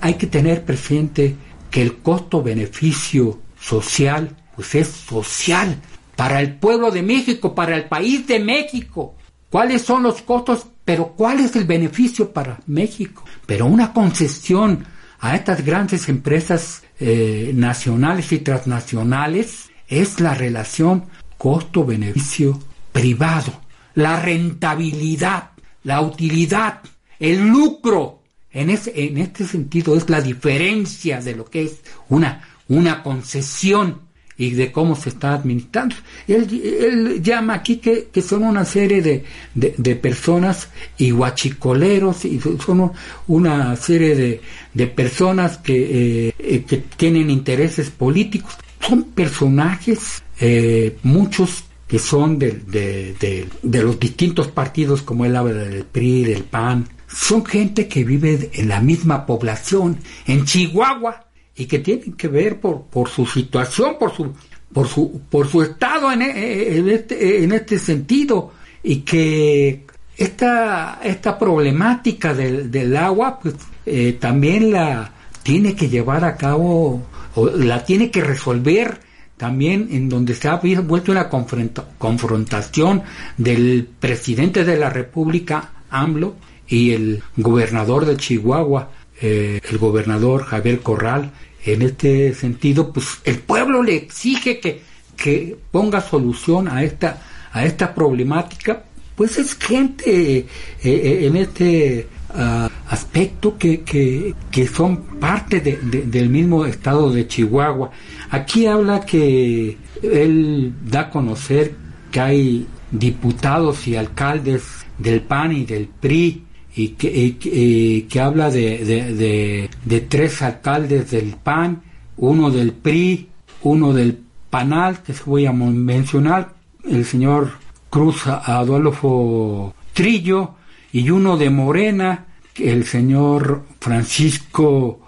hay 0.00 0.14
que 0.14 0.26
tener 0.26 0.64
presente 0.64 1.36
que 1.70 1.82
el 1.82 1.98
costo-beneficio 1.98 3.38
social 3.60 4.34
pues 4.54 4.74
es 4.74 4.88
social 4.88 5.76
para 6.16 6.40
el 6.40 6.54
pueblo 6.54 6.90
de 6.90 7.02
México, 7.02 7.54
para 7.54 7.76
el 7.76 7.84
país 7.84 8.26
de 8.26 8.38
México. 8.38 9.14
¿Cuáles 9.50 9.82
son 9.82 10.02
los 10.02 10.22
costos? 10.22 10.66
Pero 10.84 11.08
¿cuál 11.08 11.40
es 11.40 11.54
el 11.56 11.64
beneficio 11.64 12.32
para 12.32 12.60
México? 12.66 13.24
Pero 13.44 13.66
una 13.66 13.92
concesión 13.92 14.86
a 15.20 15.36
estas 15.36 15.64
grandes 15.64 16.08
empresas 16.08 16.82
eh, 16.98 17.52
nacionales 17.54 18.32
y 18.32 18.38
transnacionales 18.38 19.70
es 19.88 20.20
la 20.20 20.34
relación 20.34 21.04
costo-beneficio 21.36 22.58
privado, 22.96 23.52
la 23.94 24.18
rentabilidad, 24.18 25.50
la 25.84 26.00
utilidad, 26.00 26.80
el 27.20 27.46
lucro. 27.46 28.22
En, 28.50 28.70
en 28.70 29.18
este 29.18 29.44
sentido 29.44 29.94
es 29.96 30.08
la 30.08 30.22
diferencia 30.22 31.20
de 31.20 31.36
lo 31.36 31.44
que 31.44 31.64
es 31.64 31.80
una, 32.08 32.42
una 32.68 33.02
concesión 33.02 34.00
y 34.38 34.52
de 34.52 34.72
cómo 34.72 34.96
se 34.96 35.10
está 35.10 35.34
administrando. 35.34 35.94
Él, 36.26 37.22
llama 37.22 37.52
aquí 37.52 37.76
que, 37.76 38.08
son 38.22 38.44
una 38.44 38.64
serie 38.64 39.02
de, 39.02 39.24
de, 39.54 39.96
personas 39.96 40.70
y 40.96 41.10
guachicoleros, 41.10 42.24
y 42.24 42.40
son 42.40 42.92
una 43.26 43.76
serie 43.76 44.40
de, 44.72 44.86
personas 44.86 45.58
que, 45.58 46.32
eh, 46.38 46.64
que, 46.66 46.78
tienen 46.96 47.28
intereses 47.28 47.90
políticos. 47.90 48.56
Son 48.80 49.04
personajes, 49.04 50.22
eh, 50.40 50.96
muchos 51.02 51.65
que 51.86 51.98
son 51.98 52.38
de, 52.38 52.50
de, 52.52 53.48
de, 53.62 53.82
los 53.82 53.98
distintos 54.00 54.48
partidos, 54.48 55.02
como 55.02 55.24
él 55.24 55.36
habla 55.36 55.64
del 55.64 55.84
PRI, 55.84 56.24
del 56.24 56.42
PAN, 56.42 56.88
son 57.06 57.44
gente 57.44 57.86
que 57.86 58.02
vive 58.02 58.50
en 58.54 58.68
la 58.68 58.80
misma 58.80 59.24
población, 59.24 59.98
en 60.26 60.44
Chihuahua, 60.44 61.26
y 61.54 61.66
que 61.66 61.78
tienen 61.78 62.14
que 62.14 62.28
ver 62.28 62.60
por, 62.60 62.82
por 62.86 63.08
su 63.08 63.24
situación, 63.24 63.96
por 63.98 64.12
su, 64.12 64.32
por 64.72 64.88
su, 64.88 65.20
por 65.30 65.48
su 65.48 65.62
estado 65.62 66.10
en, 66.10 66.22
en, 66.22 66.88
este, 66.88 67.44
en 67.44 67.52
este 67.52 67.78
sentido, 67.78 68.52
y 68.82 68.96
que 69.00 69.86
esta, 70.16 71.00
esta 71.04 71.38
problemática 71.38 72.34
del, 72.34 72.68
del 72.70 72.96
agua, 72.96 73.38
pues 73.38 73.54
eh, 73.86 74.16
también 74.20 74.72
la 74.72 75.12
tiene 75.44 75.76
que 75.76 75.88
llevar 75.88 76.24
a 76.24 76.36
cabo, 76.36 77.06
o 77.36 77.46
la 77.46 77.84
tiene 77.84 78.10
que 78.10 78.22
resolver 78.22 79.05
también 79.36 79.88
en 79.90 80.08
donde 80.08 80.34
se 80.34 80.48
ha 80.48 80.56
vuelto 80.56 81.12
una 81.12 81.28
confrontación 81.28 83.02
del 83.36 83.88
presidente 84.00 84.64
de 84.64 84.76
la 84.76 84.90
República, 84.90 85.72
AMLO, 85.90 86.36
y 86.68 86.92
el 86.92 87.22
gobernador 87.36 88.06
de 88.06 88.16
Chihuahua, 88.16 88.90
eh, 89.20 89.60
el 89.70 89.78
gobernador 89.78 90.44
Javier 90.44 90.80
Corral. 90.80 91.30
En 91.64 91.82
este 91.82 92.34
sentido, 92.34 92.92
pues 92.92 93.18
el 93.24 93.38
pueblo 93.38 93.82
le 93.82 93.96
exige 93.96 94.60
que, 94.60 94.82
que 95.16 95.56
ponga 95.70 96.00
solución 96.00 96.68
a 96.68 96.82
esta, 96.82 97.22
a 97.52 97.64
esta 97.64 97.94
problemática, 97.94 98.84
pues 99.14 99.38
es 99.38 99.54
gente 99.54 100.38
eh, 100.38 100.46
eh, 100.82 101.26
en 101.26 101.36
este 101.36 102.06
ah, 102.34 102.68
aspecto 102.88 103.58
que, 103.58 103.80
que, 103.82 104.34
que, 104.50 104.66
son 104.66 104.98
parte 105.20 105.60
del 105.60 106.28
mismo 106.30 106.64
estado 106.66 107.10
de 107.10 107.26
Chihuahua. 107.26 107.90
Aquí 108.30 108.66
habla 108.66 109.00
que 109.00 109.76
él 110.02 110.72
da 110.84 111.00
a 111.00 111.10
conocer 111.10 111.74
que 112.10 112.20
hay 112.20 112.66
diputados 112.90 113.86
y 113.88 113.96
alcaldes 113.96 114.86
del 114.98 115.20
PAN 115.22 115.52
y 115.52 115.64
del 115.64 115.88
PRI 115.88 116.44
y 116.76 116.88
que, 116.90 118.06
que 118.08 118.20
habla 118.20 118.50
de, 118.50 119.68
de, 119.84 120.00
tres 120.02 120.42
alcaldes 120.42 121.10
del 121.10 121.34
PAN, 121.42 121.82
uno 122.18 122.50
del 122.50 122.72
PRI, 122.72 123.28
uno 123.62 123.92
del 123.94 124.18
PANAL, 124.50 125.02
que 125.02 125.14
voy 125.24 125.46
a 125.46 125.52
mencionar, 125.52 126.54
el 126.84 127.04
señor 127.04 127.52
Cruz 127.90 128.26
Adolfo 128.26 129.74
Trillo, 129.94 130.54
y 130.92 131.10
uno 131.10 131.36
de 131.36 131.50
Morena, 131.50 132.25
el 132.58 132.84
señor 132.84 133.64
Francisco, 133.80 135.00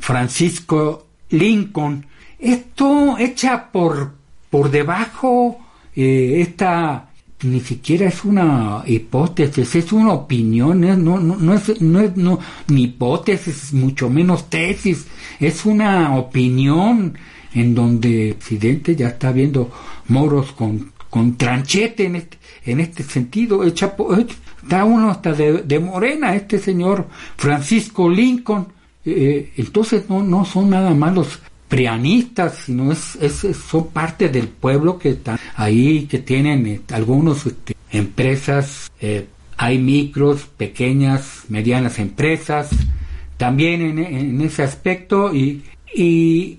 Francisco 0.00 1.06
Lincoln, 1.30 2.06
esto 2.38 3.16
echa 3.18 3.70
por, 3.70 4.14
por 4.50 4.70
debajo 4.70 5.58
eh, 5.94 6.40
esta 6.40 7.10
ni 7.42 7.60
siquiera 7.60 8.06
es 8.06 8.24
una 8.24 8.82
hipótesis, 8.86 9.74
es 9.74 9.92
una 9.92 10.12
opinión, 10.12 10.80
no, 10.80 11.18
no, 11.18 11.36
no, 11.36 11.54
es, 11.54 11.80
no 11.80 12.00
es 12.00 12.16
no, 12.16 12.38
ni 12.68 12.84
hipótesis, 12.84 13.72
mucho 13.72 14.10
menos 14.10 14.50
tesis, 14.50 15.06
es 15.38 15.64
una 15.64 16.16
opinión 16.16 17.16
en 17.54 17.74
donde 17.74 18.30
el 18.30 18.34
presidente 18.34 18.94
ya 18.94 19.08
está 19.08 19.32
viendo 19.32 19.70
moros 20.08 20.52
con, 20.52 20.92
con 21.08 21.36
tranchete 21.36 22.04
en 22.04 22.16
este, 22.16 22.38
en 22.66 22.80
este 22.80 23.02
sentido, 23.04 23.64
echa, 23.64 23.96
está 24.62 24.84
uno 24.84 25.10
hasta 25.10 25.32
de, 25.32 25.78
morena, 25.78 26.34
este 26.34 26.58
señor 26.58 27.06
Francisco 27.36 28.08
Lincoln, 28.08 28.68
eh, 29.04 29.52
entonces 29.56 30.08
no, 30.08 30.22
no 30.22 30.44
son 30.44 30.70
nada 30.70 30.94
más 30.94 31.14
los 31.14 31.38
prianistas, 31.70 32.64
sino 32.66 32.90
es, 32.92 33.16
son 33.68 33.88
parte 33.88 34.28
del 34.28 34.48
pueblo 34.48 34.98
que 34.98 35.10
están 35.10 35.38
ahí, 35.54 36.06
que 36.06 36.18
tienen 36.18 36.66
eh, 36.66 36.80
algunos 36.90 37.46
este, 37.46 37.76
empresas, 37.92 38.90
eh, 39.00 39.26
hay 39.56 39.78
micros, 39.78 40.46
pequeñas, 40.56 41.44
medianas 41.48 41.98
empresas, 41.98 42.70
también 43.36 43.98
en, 43.98 44.40
ese 44.40 44.64
aspecto 44.64 45.34
y, 45.34 45.62
y, 45.94 46.58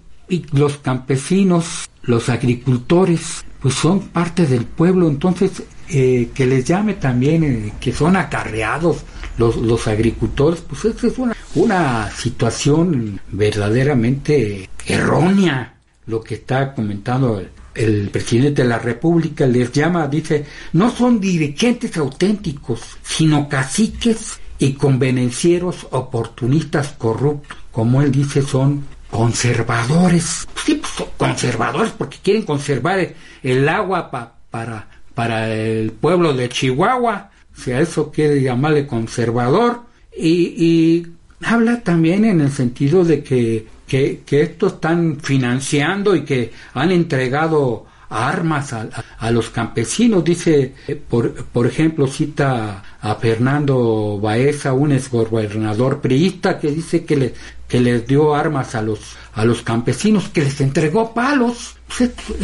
los 0.53 0.77
campesinos, 0.77 1.89
los 2.03 2.29
agricultores, 2.29 3.43
pues 3.61 3.75
son 3.75 3.99
parte 4.09 4.45
del 4.47 4.65
pueblo, 4.65 5.07
entonces 5.07 5.63
eh, 5.89 6.29
que 6.33 6.45
les 6.45 6.65
llame 6.65 6.95
también 6.95 7.73
que 7.79 7.93
son 7.93 8.15
acarreados 8.15 9.03
los, 9.37 9.57
los 9.57 9.87
agricultores, 9.87 10.61
pues 10.61 10.85
esa 10.85 11.07
es 11.07 11.17
una, 11.17 11.35
una 11.55 12.09
situación 12.11 13.19
verdaderamente 13.31 14.69
errónea 14.85 15.75
lo 16.07 16.21
que 16.21 16.35
está 16.35 16.73
comentando 16.73 17.43
el, 17.73 18.09
presidente 18.09 18.63
de 18.63 18.67
la 18.67 18.79
República, 18.79 19.45
les 19.45 19.71
llama, 19.71 20.07
dice, 20.07 20.45
no 20.73 20.91
son 20.91 21.19
dirigentes 21.19 21.95
auténticos, 21.97 22.81
sino 23.01 23.47
caciques 23.47 24.39
y 24.59 24.73
convenencieros 24.73 25.87
oportunistas 25.91 26.89
corruptos, 26.97 27.57
como 27.71 28.01
él 28.01 28.11
dice, 28.11 28.41
son 28.41 28.83
conservadores. 29.11 30.47
Sí, 30.65 30.81
pues 30.81 31.09
conservadores 31.17 31.91
porque 31.91 32.17
quieren 32.23 32.43
conservar 32.43 33.13
el, 33.43 33.69
agua 33.69 34.09
para, 34.49 34.87
para 35.13 35.53
el 35.53 35.91
pueblo 35.91 36.33
de 36.33 36.49
Chihuahua, 36.49 37.29
si 37.55 37.71
a 37.71 37.79
eso 37.79 38.11
quiere 38.11 38.41
llamarle 38.41 38.87
conservador, 38.87 39.81
y, 40.17 40.55
y 40.57 41.07
habla 41.43 41.81
también 41.81 42.25
en 42.25 42.41
el 42.41 42.51
sentido 42.51 43.03
de 43.03 43.23
que 43.23 43.67
que, 43.91 44.21
que 44.25 44.41
estos 44.43 44.75
están 44.75 45.17
financiando 45.21 46.15
y 46.15 46.21
que 46.21 46.53
han 46.73 46.91
entregado 46.91 47.87
armas 48.09 48.71
a, 48.71 49.31
los 49.31 49.49
campesinos. 49.49 50.23
Dice, 50.23 50.75
eh, 50.87 50.95
por, 50.95 51.33
por, 51.33 51.67
ejemplo, 51.67 52.07
cita 52.07 52.81
a 53.01 53.15
Fernando 53.15 54.19
Baeza, 54.21 54.73
un 54.73 54.91
exgobernador 54.91 56.01
priista, 56.01 56.59
que 56.59 56.71
dice 56.71 57.03
que, 57.03 57.15
le, 57.15 57.33
que 57.67 57.79
les 57.79 58.05
dio 58.07 58.35
armas 58.35 58.75
a 58.75 58.81
los, 58.81 58.99
a 59.33 59.43
los 59.43 59.61
campesinos, 59.61 60.29
que 60.29 60.43
les 60.43 60.61
entregó 60.61 61.13
palos. 61.13 61.75
Pues 61.87 62.01
estos, 62.01 62.35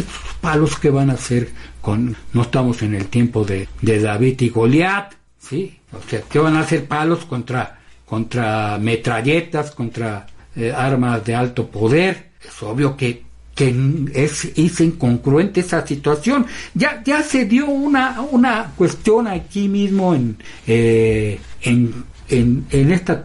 palos 0.42 0.78
que 0.78 0.90
van 0.90 1.10
a 1.10 1.14
hacer 1.14 1.50
con, 1.82 2.16
no 2.34 2.42
estamos 2.42 2.82
en 2.82 2.96
el 2.96 3.08
tiempo 3.08 3.46
de, 3.46 3.68
de 3.82 4.02
David 4.02 4.42
y 4.42 4.50
Goliat, 4.50 5.14
¿sí? 5.40 5.80
O 5.94 6.10
sea, 6.10 6.22
¿qué 6.30 6.40
van 6.40 6.56
a 6.56 6.62
hacer 6.62 6.88
palos 6.88 7.26
contra, 7.26 7.80
contra 8.06 8.78
metralletas, 8.80 9.72
contra 9.72 10.28
eh, 10.58 10.74
armas 10.76 11.24
de 11.24 11.36
alto 11.36 11.68
poder. 11.68 12.32
Es 12.44 12.64
obvio 12.64 12.98
que, 12.98 13.27
que 13.58 13.76
es, 14.14 14.52
es, 14.56 14.82
incongruente 14.82 15.62
esa 15.62 15.86
situación. 15.86 16.46
Ya, 16.76 17.02
ya 17.04 17.24
se 17.24 17.46
dio 17.46 17.66
una, 17.66 18.22
una 18.22 18.72
cuestión 18.78 19.28
aquí 19.28 19.68
mismo 19.68 20.14
en, 20.14 20.38
eh, 20.68 21.40
en, 21.64 22.06
en, 22.30 22.92
esta 22.92 23.24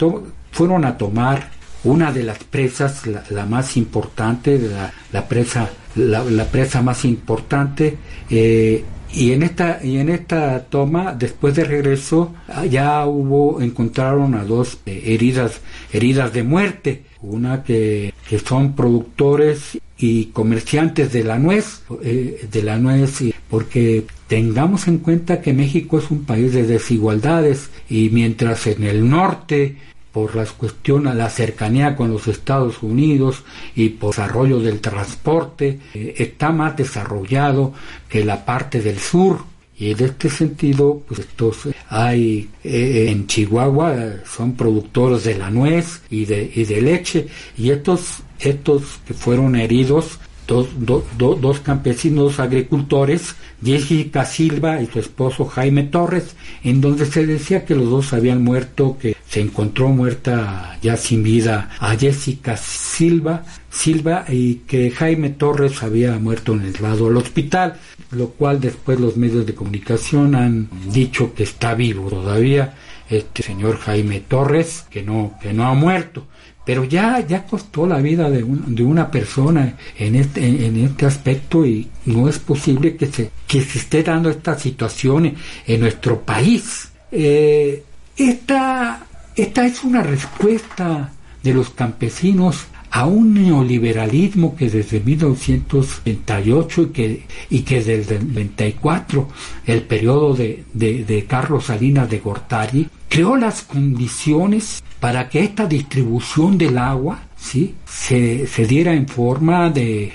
fueron 0.51 0.87
a 0.87 0.97
tomar 0.97 1.51
una 1.85 2.11
de 2.13 2.23
las 2.23 2.39
presas, 2.45 3.03
la, 3.07 3.45
más 3.45 3.77
importante, 3.77 4.59
la, 4.59 4.91
la 5.13 5.29
presa, 5.29 5.69
la, 5.97 6.45
presa 6.47 6.81
más 6.81 7.05
importante, 7.05 7.99
eh, 8.31 8.83
y 9.15 9.33
en 9.33 9.43
esta 9.43 9.81
y 9.83 9.99
en 9.99 10.09
esta 10.09 10.65
toma 10.65 11.15
después 11.15 11.55
de 11.55 11.65
regreso 11.65 12.35
ya 12.71 13.07
hubo 13.07 13.61
encontraron 13.61 14.35
a 14.35 14.45
dos 14.45 14.79
eh, 14.87 15.03
heridas 15.07 15.61
heridas 15.93 16.33
de 16.33 16.43
muerte. 16.43 17.03
Una 17.21 17.63
que, 17.63 18.13
que 18.29 18.41
son 18.41 18.75
productores 18.75 19.79
y 19.97 20.27
comerciantes 20.27 21.13
de 21.13 21.23
la 21.23 21.39
nuez 21.39 21.83
eh, 22.03 22.49
de 22.51 22.63
la 22.63 22.79
nuez 22.79 23.23
porque 23.49 24.05
tengamos 24.27 24.89
en 24.89 24.99
cuenta 24.99 25.41
que 25.41 25.53
México 25.53 25.99
es 25.99 26.11
un 26.11 26.25
país 26.25 26.53
de 26.53 26.67
desigualdades 26.67 27.71
y 27.89 28.09
mientras 28.11 28.67
en 28.67 28.83
el 28.83 29.09
norte 29.09 29.77
por 30.13 30.37
las 30.37 30.53
cuestiones, 30.53 31.15
la 31.15 31.31
cercanía 31.31 31.97
con 31.97 32.13
los 32.13 32.29
Estados 32.29 32.83
Unidos 32.83 33.43
y 33.75 33.89
por 33.89 34.11
desarrollo 34.11 34.61
del 34.61 34.81
transporte, 34.81 35.81
eh, 35.95 36.15
está 36.19 36.51
más 36.51 36.77
desarrollado 36.77 37.73
que 38.09 38.25
la 38.25 38.45
parte 38.45 38.81
del 38.81 38.99
sur. 38.99 39.39
Y 39.79 39.91
en 39.91 40.05
este 40.05 40.29
sentido, 40.29 41.03
pues 41.09 41.21
estos 41.21 41.69
hay 41.89 42.49
eh, 42.63 43.07
en 43.09 43.27
Chihuahua 43.27 43.95
son 44.25 44.53
productores 44.53 45.25
de 45.25 45.39
la 45.39 45.51
nuez 45.51 46.03
y 46.11 46.25
de, 46.27 46.53
y 46.55 46.65
de 46.65 46.81
leche 46.81 47.27
y 47.57 47.71
estos 47.71 48.23
estos 48.39 49.01
que 49.07 49.15
fueron 49.15 49.57
heridos 49.57 50.19
dos, 50.53 50.69
dos 51.17 51.61
campesinos 51.61 52.39
agricultores, 52.39 53.35
Jessica 53.65 54.25
Silva 54.25 54.81
y 54.81 54.87
su 54.87 54.99
esposo 54.99 55.47
Jaime 55.47 55.85
Torres, 55.85 56.37
en 56.63 56.81
donde 56.81 57.07
se 57.07 57.27
decía 57.27 57.65
que 57.65 57.75
los 57.75 57.89
dos 57.91 58.13
habían 58.13 58.43
muerto, 58.43 58.97
que 59.01 59.17
se 59.29 59.41
encontró 59.41 59.89
muerta 59.89 60.79
ya 60.83 60.97
sin 60.97 61.23
vida 61.23 61.71
a 61.79 61.97
Jessica 61.97 62.57
Silva, 62.57 63.45
Silva 63.71 64.25
y 64.29 64.57
que 64.67 64.91
Jaime 64.91 65.31
Torres 65.31 65.83
había 65.83 66.19
muerto 66.19 66.53
en 66.53 66.63
el 66.63 66.75
lado 66.81 67.07
del 67.07 67.17
hospital, 67.17 67.79
lo 68.11 68.29
cual 68.31 68.61
después 68.61 69.01
los 69.01 69.17
medios 69.17 69.47
de 69.47 69.55
comunicación 69.55 70.35
han 70.35 70.69
dicho 70.93 71.35
que 71.35 71.45
está 71.45 71.75
vivo 71.75 72.11
todavía 72.11 72.75
este 73.09 73.43
señor 73.43 73.79
Jaime 73.79 74.21
Torres, 74.21 74.87
que 74.91 75.03
no, 75.03 75.35
que 75.41 75.53
no 75.53 75.67
ha 75.67 75.75
muerto 75.75 76.27
pero 76.65 76.85
ya, 76.85 77.21
ya 77.27 77.45
costó 77.45 77.87
la 77.87 77.99
vida 77.99 78.31
de, 78.31 78.45
de 78.45 78.83
una 78.85 79.11
persona 79.11 79.77
en 79.99 80.15
este, 80.15 80.67
en, 80.67 80.77
este 80.85 81.07
aspecto 81.07 81.67
y 81.67 81.89
no 82.07 82.29
es 82.29 82.39
posible 82.39 82.97
que 82.97 83.07
se, 83.07 83.31
que 83.47 83.63
se 83.63 83.79
esté 83.79 84.03
dando 84.03 84.31
esta 84.31 84.59
situación 84.59 85.35
en, 85.67 85.81
nuestro 85.81 86.21
país. 86.21 86.91
Eh, 87.11 87.83
esta, 88.17 89.07
esta 89.35 89.67
es 89.67 89.83
una 89.83 90.03
respuesta 90.03 91.13
de 91.43 91.53
los 91.53 91.71
campesinos 91.71 92.67
a 92.93 93.07
un 93.07 93.33
neoliberalismo 93.33 94.55
que 94.55 94.69
desde 94.69 95.01
1938 95.01 96.83
y 96.83 96.87
que, 96.89 97.27
y 97.49 97.61
que 97.63 97.83
desde 97.83 98.17
el 98.17 98.29
94, 98.29 99.29
el 99.67 99.83
periodo 99.85 100.35
de, 100.35 100.65
de, 100.75 101.03
de 101.05 101.25
Carlos 101.25 101.65
Salinas 101.65 102.11
de 102.11 102.19
Gortari, 102.19 102.87
creó 103.09 103.37
las 103.37 103.63
condiciones 103.63 104.83
para 105.01 105.31
que 105.31 105.41
esta 105.41 105.67
distribución 105.67 106.59
del 106.59 106.77
agua 106.77 107.23
¿sí? 107.35 107.75
se, 107.87 108.47
se 108.47 108.67
diera 108.67 108.93
en 108.93 109.09
forma 109.09 109.71
de 109.71 110.13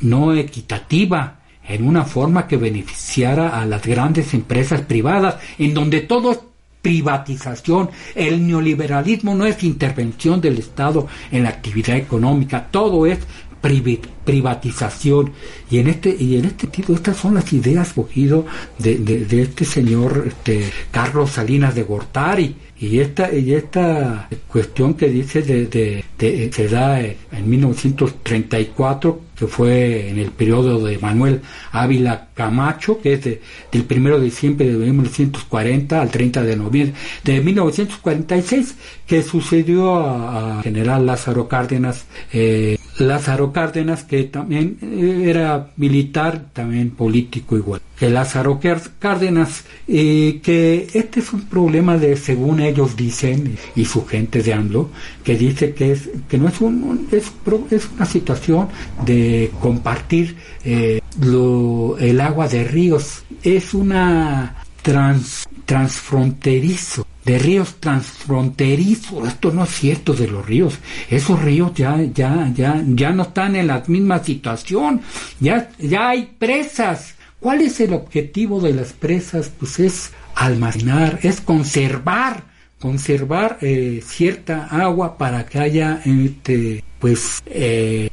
no 0.00 0.34
equitativa, 0.34 1.38
en 1.68 1.86
una 1.86 2.04
forma 2.04 2.48
que 2.48 2.56
beneficiara 2.56 3.60
a 3.60 3.64
las 3.64 3.86
grandes 3.86 4.34
empresas 4.34 4.80
privadas, 4.80 5.36
en 5.56 5.72
donde 5.72 6.00
todo 6.00 6.32
es 6.32 6.40
privatización. 6.82 7.90
El 8.14 8.46
neoliberalismo 8.46 9.34
no 9.34 9.46
es 9.46 9.62
intervención 9.62 10.40
del 10.40 10.58
Estado 10.58 11.06
en 11.30 11.44
la 11.44 11.50
actividad 11.50 11.96
económica, 11.96 12.68
todo 12.70 13.06
es 13.06 13.20
privatización 13.62 15.32
y 15.70 15.78
en 15.78 15.88
este 15.88 16.14
y 16.18 16.36
en 16.36 16.44
este 16.46 16.62
sentido 16.62 16.94
estas 16.94 17.16
son 17.16 17.34
las 17.34 17.52
ideas 17.52 17.92
cogido 17.92 18.44
de, 18.78 18.98
de, 18.98 19.42
este 19.42 19.64
señor 19.64 20.24
este, 20.26 20.70
Carlos 20.90 21.30
Salinas 21.30 21.74
de 21.74 21.84
Gortari 21.84 22.56
y 22.82 22.98
esta, 22.98 23.32
y 23.32 23.54
esta 23.54 24.28
cuestión 24.48 24.94
que 24.94 25.08
dice 25.08 25.40
de, 25.42 26.50
se 26.52 26.68
da 26.68 27.00
en 27.00 27.14
1934, 27.48 29.20
que 29.36 29.46
fue 29.46 30.08
en 30.08 30.18
el 30.18 30.32
periodo 30.32 30.84
de 30.84 30.98
Manuel 30.98 31.42
Ávila 31.70 32.30
Camacho, 32.34 33.00
que 33.00 33.12
es 33.12 33.22
del 33.22 33.86
1 33.88 34.18
de 34.18 34.24
diciembre 34.24 34.66
de 34.66 34.76
1940 34.76 36.02
al 36.02 36.10
30 36.10 36.42
de 36.42 36.56
noviembre 36.56 36.96
de 37.22 37.40
1946, 37.40 38.74
que 39.06 39.22
sucedió 39.22 40.00
a, 40.00 40.60
general 40.64 41.06
Lázaro 41.06 41.46
Cárdenas. 41.46 42.06
Eh, 42.32 42.78
Lázaro 42.98 43.52
Cárdenas, 43.52 44.04
que 44.04 44.24
también 44.24 44.78
eh, 44.82 45.24
era 45.26 45.70
militar, 45.76 46.46
también 46.52 46.90
político 46.90 47.56
igual 47.56 47.80
que 48.02 48.10
Lázaro 48.10 48.58
Cárdenas, 48.98 49.62
eh, 49.86 50.40
que 50.42 50.88
este 50.92 51.20
es 51.20 51.32
un 51.32 51.42
problema 51.42 51.96
de, 51.96 52.16
según 52.16 52.58
ellos 52.58 52.96
dicen, 52.96 53.56
y 53.76 53.84
su 53.84 54.04
gente 54.04 54.42
de 54.42 54.54
AMLO, 54.54 54.90
que 55.22 55.36
dice 55.38 55.72
que, 55.72 55.92
es, 55.92 56.10
que 56.28 56.36
no 56.36 56.48
es, 56.48 56.60
un, 56.60 57.06
es, 57.12 57.30
es 57.70 57.88
una 57.94 58.04
situación 58.04 58.66
de 59.06 59.52
compartir 59.60 60.34
eh, 60.64 61.00
lo, 61.20 61.96
el 61.96 62.20
agua 62.20 62.48
de 62.48 62.64
ríos, 62.64 63.22
es 63.44 63.72
una 63.72 64.56
trans, 64.82 65.48
transfronterizo 65.64 67.06
de 67.24 67.38
ríos 67.38 67.76
transfronterizos. 67.80 69.28
Esto 69.28 69.52
no 69.52 69.64
es 69.64 69.70
cierto 69.70 70.12
de 70.12 70.28
los 70.28 70.44
ríos. 70.44 70.78
Esos 71.08 71.40
ríos 71.40 71.72
ya, 71.74 72.00
ya, 72.14 72.50
ya, 72.54 72.82
ya 72.86 73.10
no 73.10 73.22
están 73.24 73.56
en 73.56 73.66
la 73.68 73.82
misma 73.86 74.22
situación. 74.22 75.00
Ya, 75.40 75.70
ya 75.78 76.08
hay 76.10 76.34
presas 76.38 77.14
¿Cuál 77.42 77.60
es 77.60 77.80
el 77.80 77.92
objetivo 77.92 78.60
de 78.60 78.72
las 78.72 78.92
presas? 78.92 79.50
Pues 79.58 79.80
es 79.80 80.12
almacenar, 80.36 81.18
es 81.24 81.40
conservar, 81.40 82.44
conservar 82.78 83.58
eh, 83.62 84.00
cierta 84.06 84.66
agua 84.66 85.18
para 85.18 85.44
que 85.44 85.58
haya, 85.58 86.00
este, 86.04 86.84
pues, 87.00 87.42
eh, 87.46 88.10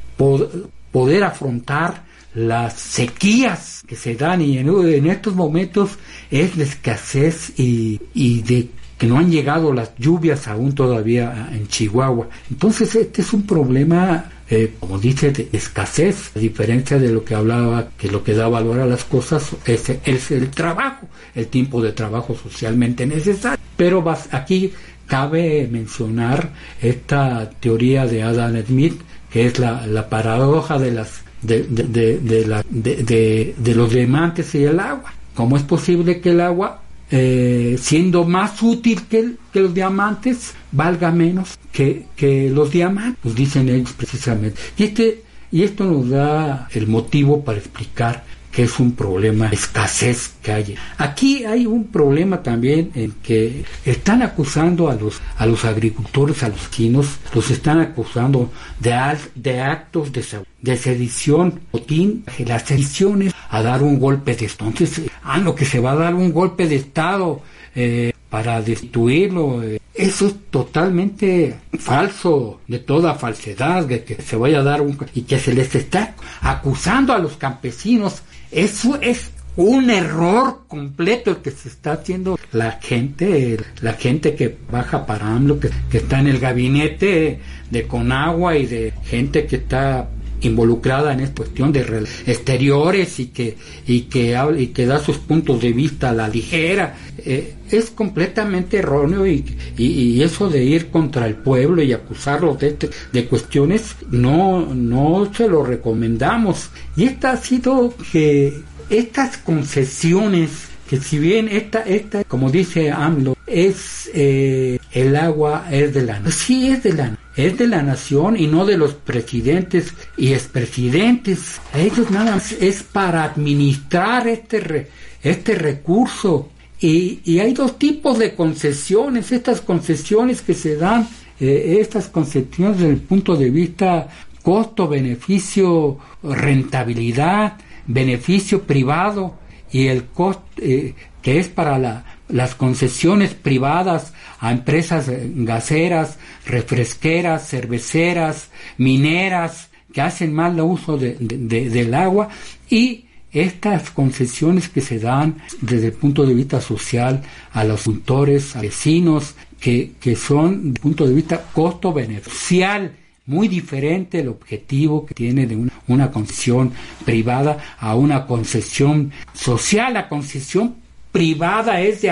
poder 0.90 1.22
afrontar 1.22 2.02
las 2.34 2.74
sequías 2.74 3.84
que 3.86 3.94
se 3.94 4.16
dan 4.16 4.42
y 4.42 4.58
en, 4.58 5.06
estos 5.06 5.36
momentos 5.36 5.92
es 6.32 6.56
la 6.56 6.64
escasez 6.64 7.52
y, 7.56 8.00
y 8.12 8.42
de 8.42 8.68
que 9.00 9.06
no 9.06 9.18
han 9.18 9.30
llegado 9.30 9.72
las 9.72 9.96
lluvias 9.96 10.46
aún 10.46 10.74
todavía 10.74 11.48
en 11.54 11.66
Chihuahua. 11.68 12.28
Entonces 12.50 12.94
este 12.94 13.22
es 13.22 13.32
un 13.32 13.46
problema 13.46 14.26
eh, 14.50 14.74
como 14.78 14.98
dice, 14.98 15.30
de 15.30 15.48
escasez, 15.52 16.32
a 16.36 16.38
diferencia 16.38 16.98
de 16.98 17.10
lo 17.10 17.24
que 17.24 17.34
hablaba, 17.34 17.88
que 17.96 18.10
lo 18.10 18.22
que 18.22 18.34
da 18.34 18.46
valor 18.48 18.80
a 18.80 18.84
las 18.84 19.04
cosas 19.04 19.56
es, 19.64 19.88
el 20.30 20.50
trabajo, 20.50 21.08
el 21.34 21.46
tiempo 21.46 21.80
de 21.80 21.92
trabajo 21.92 22.36
socialmente 22.36 23.06
necesario. 23.06 23.58
Pero 23.74 24.04
aquí 24.32 24.72
cabe 25.06 25.66
mencionar 25.70 26.50
esta 26.82 27.48
teoría 27.48 28.06
de 28.06 28.22
Adam 28.22 28.62
Smith, 28.66 29.00
que 29.30 29.46
es 29.46 29.58
la, 29.58 29.86
la 29.86 30.10
paradoja 30.10 30.78
de 30.78 30.90
las 30.90 31.22
de, 31.40 31.62
de, 31.62 32.18
de, 32.18 32.46
la, 32.46 32.62
de, 32.68 33.74
los 33.74 33.90
diamantes 33.90 34.54
y 34.56 34.64
el 34.64 34.78
agua. 34.78 35.14
¿Cómo 35.34 35.56
es 35.56 35.62
posible 35.62 36.20
que 36.20 36.32
el 36.32 36.40
agua 36.40 36.82
eh, 37.10 37.76
siendo 37.80 38.24
más 38.24 38.62
útil 38.62 39.02
que, 39.08 39.32
que, 39.52 39.60
los 39.60 39.74
diamantes, 39.74 40.54
valga 40.70 41.10
menos 41.10 41.58
que, 41.72 42.06
los 42.52 42.70
diamantes, 42.70 43.18
pues 43.22 43.34
dicen 43.34 43.68
ellos 43.68 43.92
precisamente. 43.92 44.60
Y, 44.76 44.84
este, 44.84 45.22
y 45.50 45.62
esto 45.62 45.84
nos 45.84 46.08
da 46.08 46.68
el 46.72 46.86
motivo 46.86 47.44
para 47.44 47.58
explicar 47.58 48.24
que 48.50 48.64
es 48.64 48.80
un 48.80 48.92
problema 48.92 49.48
de 49.48 49.56
escasez 49.56 50.32
que 50.42 50.52
hay. 50.52 50.74
Aquí 50.98 51.44
hay 51.44 51.66
un 51.66 51.84
problema 51.88 52.42
también 52.42 52.90
en 52.94 53.12
que 53.22 53.64
están 53.84 54.22
acusando 54.22 54.90
a 54.90 54.94
los 54.94 55.20
a 55.36 55.46
los 55.46 55.64
agricultores, 55.64 56.42
a 56.42 56.48
los 56.48 56.70
chinos, 56.70 57.18
los 57.34 57.50
están 57.50 57.80
acusando 57.80 58.50
de, 58.78 58.92
de 59.34 59.60
actos 59.60 60.10
de, 60.12 60.76
sedición, 60.76 61.60
botín, 61.72 62.24
las 62.44 62.62
sediciones 62.62 63.32
a 63.48 63.62
dar 63.62 63.82
un 63.82 63.98
golpe 63.98 64.34
de 64.34 64.46
Estado. 64.46 64.70
Entonces, 64.70 65.10
ah, 65.22 65.38
lo 65.38 65.54
que 65.54 65.64
se 65.64 65.80
va 65.80 65.92
a 65.92 65.96
dar 65.96 66.14
un 66.14 66.32
golpe 66.32 66.66
de 66.66 66.76
Estado 66.76 67.40
eh, 67.74 68.12
para 68.30 68.62
destruirlo. 68.62 69.62
Eh, 69.62 69.80
eso 69.92 70.28
es 70.28 70.34
totalmente 70.50 71.58
falso, 71.78 72.60
de 72.68 72.78
toda 72.78 73.14
falsedad, 73.14 73.84
de 73.84 74.04
que 74.04 74.14
se 74.22 74.36
vaya 74.36 74.60
a 74.60 74.62
dar 74.62 74.80
un... 74.80 74.96
y 75.14 75.22
que 75.22 75.38
se 75.38 75.52
les 75.52 75.74
está 75.74 76.14
acusando 76.40 77.12
a 77.12 77.18
los 77.18 77.36
campesinos 77.36 78.22
eso 78.50 78.98
es 79.00 79.30
un 79.56 79.90
error 79.90 80.62
completo 80.68 81.30
el 81.30 81.36
que 81.38 81.50
se 81.50 81.68
está 81.68 81.92
haciendo 81.92 82.38
la 82.52 82.72
gente, 82.72 83.58
la 83.80 83.94
gente 83.94 84.34
que 84.34 84.56
baja 84.70 85.06
para 85.06 85.26
AMLO, 85.34 85.60
que, 85.60 85.70
que 85.90 85.98
está 85.98 86.20
en 86.20 86.28
el 86.28 86.38
gabinete 86.38 87.40
de 87.70 87.86
Conagua 87.86 88.56
y 88.56 88.66
de 88.66 88.92
gente 89.04 89.46
que 89.46 89.56
está 89.56 90.08
involucrada 90.42 91.12
en 91.12 91.20
esta 91.20 91.36
cuestión 91.36 91.72
de 91.72 92.06
exteriores 92.26 93.18
y 93.20 93.26
que 93.26 93.56
y 93.86 94.02
que 94.02 94.38
y 94.58 94.66
que 94.68 94.86
da 94.86 94.98
sus 94.98 95.18
puntos 95.18 95.60
de 95.60 95.72
vista 95.72 96.10
a 96.10 96.12
la 96.12 96.28
ligera 96.28 96.96
eh, 97.18 97.54
es 97.70 97.90
completamente 97.90 98.78
erróneo 98.78 99.26
y, 99.26 99.44
y, 99.76 100.22
eso 100.22 100.48
de 100.48 100.64
ir 100.64 100.88
contra 100.88 101.26
el 101.26 101.36
pueblo 101.36 101.82
y 101.82 101.92
acusarlo 101.92 102.54
de, 102.54 102.68
este, 102.68 102.90
de 103.12 103.26
cuestiones 103.26 103.94
no 104.10 104.66
no 104.74 105.30
se 105.34 105.48
lo 105.48 105.64
recomendamos 105.64 106.70
y 106.96 107.04
esta 107.04 107.32
ha 107.32 107.36
sido 107.36 107.94
que 108.12 108.60
estas 108.88 109.36
concesiones 109.38 110.70
que 110.90 110.96
si 110.96 111.20
bien 111.20 111.46
esta, 111.48 111.82
esta, 111.82 112.24
como 112.24 112.50
dice 112.50 112.90
AMLO, 112.90 113.36
es 113.46 114.10
eh, 114.12 114.76
el 114.90 115.14
agua 115.14 115.68
es 115.70 115.94
de 115.94 116.02
la 116.02 116.14
nación. 116.14 116.32
Sí 116.32 116.68
es 116.68 116.82
de 116.82 116.92
la 116.94 117.16
es 117.36 117.56
de 117.58 117.66
la 117.66 117.82
nación 117.82 118.36
y 118.36 118.46
no 118.46 118.66
de 118.66 118.76
los 118.76 118.94
presidentes 118.94 119.94
y 120.16 120.32
expresidentes. 120.32 121.60
Ellos 121.74 122.10
nada 122.10 122.32
más 122.32 122.52
es 122.52 122.82
para 122.82 123.24
administrar 123.24 124.26
este 124.28 124.88
este 125.22 125.54
recurso. 125.54 126.50
Y, 126.80 127.20
y, 127.24 127.40
hay 127.40 127.52
dos 127.52 127.78
tipos 127.78 128.18
de 128.18 128.34
concesiones, 128.34 129.32
estas 129.32 129.60
concesiones 129.60 130.40
que 130.40 130.54
se 130.54 130.76
dan, 130.76 131.06
eh, 131.38 131.76
estas 131.78 132.08
concesiones 132.08 132.78
desde 132.78 132.92
el 132.92 133.00
punto 133.00 133.36
de 133.36 133.50
vista 133.50 134.08
costo, 134.42 134.88
beneficio, 134.88 135.98
rentabilidad, 136.22 137.58
beneficio 137.86 138.62
privado 138.62 139.38
y 139.70 139.88
el 139.88 140.04
costo 140.06 140.42
eh, 140.56 140.94
que 141.22 141.38
es 141.38 141.48
para 141.48 141.78
la, 141.78 142.04
las 142.32 142.54
concesiones 142.54 143.34
privadas 143.34 144.12
a 144.38 144.52
empresas 144.52 145.06
gaseras, 145.08 146.18
refresqueras, 146.46 147.48
cerveceras, 147.48 148.50
mineras, 148.78 149.68
que 149.92 150.00
hacen 150.00 150.32
mal 150.32 150.60
uso 150.60 150.96
de, 150.96 151.16
del 151.18 151.94
agua 151.94 152.28
y 152.68 153.06
estas 153.32 153.90
concesiones 153.90 154.68
que 154.68 154.80
se 154.80 154.98
dan 154.98 155.36
desde 155.60 155.86
el 155.86 155.92
punto 155.92 156.26
de 156.26 156.34
vista 156.34 156.60
social 156.60 157.22
a 157.52 157.64
los 157.64 157.84
cultores, 157.84 158.56
a 158.56 158.60
vecinos, 158.60 159.34
que, 159.60 159.92
que 160.00 160.16
son, 160.16 160.56
desde 160.56 160.68
el 160.68 160.80
punto 160.80 161.06
de 161.06 161.14
vista 161.14 161.44
costo-beneficial, 161.52 162.92
muy 163.30 163.46
diferente 163.46 164.20
el 164.20 164.28
objetivo 164.28 165.06
que 165.06 165.14
tiene 165.14 165.46
de 165.46 165.70
una, 165.86 166.10
concesión 166.10 166.72
privada 167.04 167.76
a 167.78 167.94
una 167.94 168.26
concesión 168.26 169.12
social. 169.32 169.94
La 169.94 170.08
concesión 170.08 170.76
privada 171.12 171.80
es 171.80 172.02
de 172.02 172.10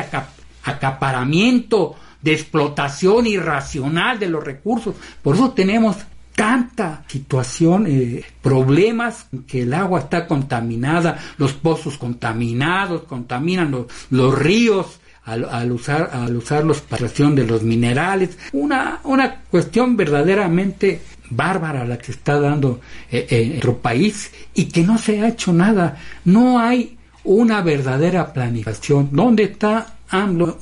acaparamiento, 0.65 1.97
de 2.23 2.33
explotación 2.33 3.27
irracional 3.27 4.19
de 4.19 4.29
los 4.29 4.45
recursos. 4.45 4.95
Por 5.23 5.37
eso 5.37 5.51
tenemos 5.53 5.97
tanta 6.35 7.03
situación, 7.09 7.87
eh, 7.89 8.25
problemas, 8.43 9.27
que 9.47 9.63
el 9.63 9.75
agua 9.75 10.01
está 10.01 10.27
contaminada, 10.27 11.19
los 11.37 11.53
pozos 11.53 11.99
contaminados, 11.99 13.03
contaminan 13.03 13.73
los, 13.73 13.87
los 14.11 14.39
ríos, 14.39 15.01
al, 15.25 15.73
usar 15.73 16.11
al 16.13 16.37
usar 16.37 16.65
la 16.65 16.73
extracción 16.73 17.35
de 17.35 17.47
los 17.47 17.63
minerales 17.63 18.39
una 18.53 19.01
una 19.05 19.43
cuestión 19.51 19.95
verdaderamente 19.95 21.03
bárbara 21.29 21.85
la 21.85 21.99
que 21.99 22.13
está 22.13 22.41
dando 22.41 22.81
eh, 23.11 23.27
en 23.29 23.49
nuestro 23.51 23.77
país 23.79 24.31
y 24.55 24.67
que 24.67 24.83
no 24.83 24.97
se 24.97 25.21
ha 25.21 25.29
hecho 25.29 25.53
nada 25.53 25.99
no 26.25 26.59
hay 26.59 26.98
una 27.29 27.61
verdadera 27.61 28.33
planificación 28.33 29.11
dónde 29.13 29.45
está 29.45 29.99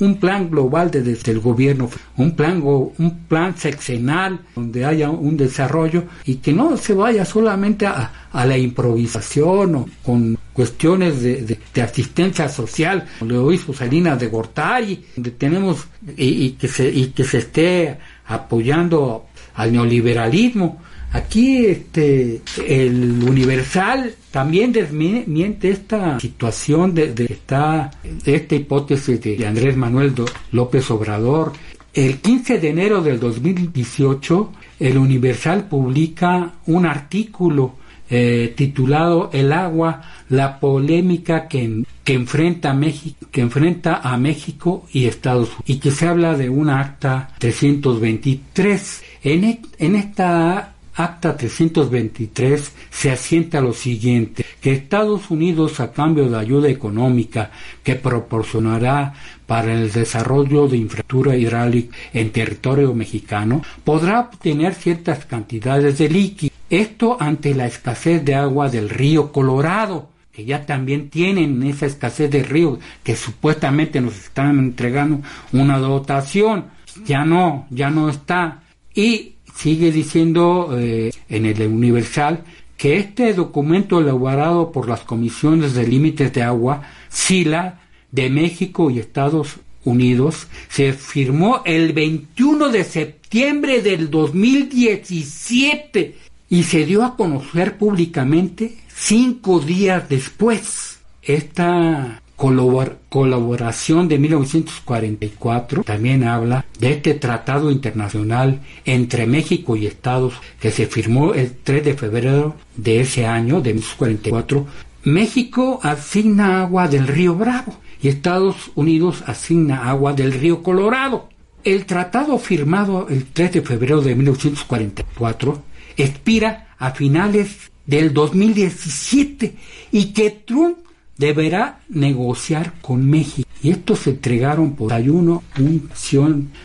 un 0.00 0.16
plan 0.18 0.50
global 0.50 0.90
desde 0.90 1.30
el 1.30 1.38
gobierno, 1.38 1.88
un 2.16 2.32
plan, 2.32 2.60
un 2.64 3.18
plan 3.28 3.56
sexenal 3.56 4.40
donde 4.56 4.84
haya 4.84 5.08
un 5.10 5.36
desarrollo 5.36 6.02
y 6.24 6.36
que 6.36 6.52
no 6.52 6.76
se 6.76 6.94
vaya 6.94 7.24
solamente 7.24 7.86
a, 7.86 8.10
la 8.32 8.58
improvisación 8.58 9.76
o 9.76 9.88
con 10.02 10.36
cuestiones 10.52 11.22
de, 11.22 11.58
asistencia 11.80 12.48
social, 12.48 13.06
lo 13.20 13.52
hizo 13.52 13.72
Salinas 13.72 14.18
de 14.18 14.26
Gortari, 14.26 15.04
tenemos 15.38 15.86
y, 16.16 16.50
que 16.52 16.66
se, 16.66 16.88
y 16.88 17.06
que 17.08 17.22
se 17.22 17.38
esté 17.38 17.98
apoyando 18.26 19.26
al 19.54 19.72
neoliberalismo. 19.72 20.82
Aquí 21.12 21.64
este, 21.66 22.42
el 22.66 23.22
Universal 23.22 24.12
también 24.36 24.70
desmiente 24.70 25.70
esta 25.70 26.20
situación 26.20 26.94
de, 26.94 27.24
esta, 27.26 27.90
esta 28.26 28.54
hipótesis 28.54 29.18
de 29.18 29.46
Andrés 29.46 29.78
Manuel 29.78 30.12
López 30.52 30.90
Obrador. 30.90 31.54
El 31.94 32.18
15 32.18 32.58
de 32.58 32.68
enero 32.68 33.00
del 33.00 33.18
2018, 33.18 34.52
el 34.80 34.98
Universal 34.98 35.68
publica 35.68 36.52
un 36.66 36.84
artículo 36.84 37.76
eh, 38.10 38.52
titulado 38.54 39.30
El 39.32 39.54
agua, 39.54 40.02
la 40.28 40.60
polémica 40.60 41.48
que, 41.48 41.84
que, 42.04 42.12
enfrenta 42.12 42.74
México, 42.74 43.26
que 43.30 43.40
enfrenta 43.40 44.02
a 44.02 44.18
México 44.18 44.84
y 44.92 45.06
Estados 45.06 45.48
Unidos, 45.48 45.64
y 45.64 45.78
que 45.78 45.90
se 45.90 46.08
habla 46.08 46.34
de 46.34 46.50
un 46.50 46.68
acta 46.68 47.30
323. 47.38 49.02
En, 49.22 49.44
e, 49.44 49.62
en 49.78 49.96
esta 49.96 50.75
Acta 50.96 51.36
323 51.36 52.72
se 52.88 53.10
asienta 53.10 53.60
lo 53.60 53.74
siguiente, 53.74 54.46
que 54.62 54.72
Estados 54.72 55.30
Unidos 55.30 55.78
a 55.78 55.92
cambio 55.92 56.30
de 56.30 56.38
ayuda 56.38 56.70
económica 56.70 57.50
que 57.82 57.96
proporcionará 57.96 59.12
para 59.46 59.74
el 59.74 59.92
desarrollo 59.92 60.66
de 60.68 60.78
infraestructura 60.78 61.36
hidráulica 61.36 61.94
en 62.14 62.32
territorio 62.32 62.94
mexicano, 62.94 63.62
podrá 63.84 64.20
obtener 64.20 64.74
ciertas 64.74 65.26
cantidades 65.26 65.98
de 65.98 66.08
líquido. 66.08 66.54
Esto 66.70 67.18
ante 67.20 67.54
la 67.54 67.66
escasez 67.66 68.24
de 68.24 68.34
agua 68.34 68.70
del 68.70 68.88
río 68.88 69.32
Colorado, 69.32 70.08
que 70.32 70.46
ya 70.46 70.64
también 70.64 71.10
tienen 71.10 71.62
esa 71.62 71.84
escasez 71.84 72.30
de 72.30 72.42
río, 72.42 72.78
que 73.04 73.16
supuestamente 73.16 74.00
nos 74.00 74.16
están 74.16 74.58
entregando 74.58 75.20
una 75.52 75.78
dotación. 75.78 76.66
Ya 77.04 77.26
no, 77.26 77.66
ya 77.70 77.90
no 77.90 78.08
está. 78.08 78.62
Y 78.94 79.35
sigue 79.56 79.90
diciendo 79.90 80.76
eh, 80.78 81.10
en 81.28 81.46
el 81.46 81.62
Universal 81.62 82.44
que 82.76 82.98
este 82.98 83.32
documento 83.32 84.00
elaborado 84.00 84.70
por 84.70 84.88
las 84.88 85.00
comisiones 85.00 85.74
de 85.74 85.86
límites 85.86 86.32
de 86.32 86.42
agua, 86.42 86.82
SILA, 87.08 87.80
de 88.12 88.30
México 88.30 88.90
y 88.90 88.98
Estados 88.98 89.56
Unidos, 89.84 90.48
se 90.68 90.92
firmó 90.92 91.62
el 91.64 91.92
21 91.92 92.68
de 92.68 92.84
septiembre 92.84 93.82
del 93.82 94.10
2017 94.10 96.16
y 96.48 96.62
se 96.62 96.84
dio 96.84 97.04
a 97.04 97.16
conocer 97.16 97.78
públicamente 97.78 98.76
cinco 98.94 99.60
días 99.60 100.08
después. 100.08 100.98
Esta 101.22 102.22
colaboración 102.36 104.08
de 104.08 104.18
1944 104.18 105.82
también 105.84 106.24
habla 106.24 106.66
de 106.78 106.92
este 106.92 107.14
tratado 107.14 107.70
internacional 107.70 108.60
entre 108.84 109.26
México 109.26 109.76
y 109.76 109.86
Estados 109.86 110.34
que 110.60 110.70
se 110.70 110.86
firmó 110.86 111.32
el 111.34 111.52
3 111.52 111.84
de 111.84 111.94
febrero 111.94 112.54
de 112.76 113.00
ese 113.00 113.26
año, 113.26 113.60
de 113.60 113.74
1944. 113.74 114.66
México 115.04 115.80
asigna 115.82 116.60
agua 116.60 116.88
del 116.88 117.06
río 117.06 117.34
Bravo 117.34 117.74
y 118.02 118.08
Estados 118.08 118.70
Unidos 118.74 119.22
asigna 119.26 119.88
agua 119.88 120.12
del 120.12 120.32
río 120.32 120.62
Colorado. 120.62 121.28
El 121.64 121.86
tratado 121.86 122.38
firmado 122.38 123.08
el 123.08 123.24
3 123.24 123.52
de 123.54 123.62
febrero 123.62 124.00
de 124.02 124.14
1944 124.14 125.62
expira 125.96 126.74
a 126.78 126.90
finales 126.90 127.70
del 127.86 128.12
2017 128.12 129.56
y 129.92 130.12
que 130.12 130.30
Trump 130.30 130.78
deberá 131.16 131.80
negociar 131.88 132.74
con 132.80 133.08
México. 133.08 133.48
Y 133.62 133.70
estos 133.70 134.00
se 134.00 134.10
entregaron 134.10 134.74
por 134.76 134.92
ayuno 134.92 135.42
un 135.58 135.88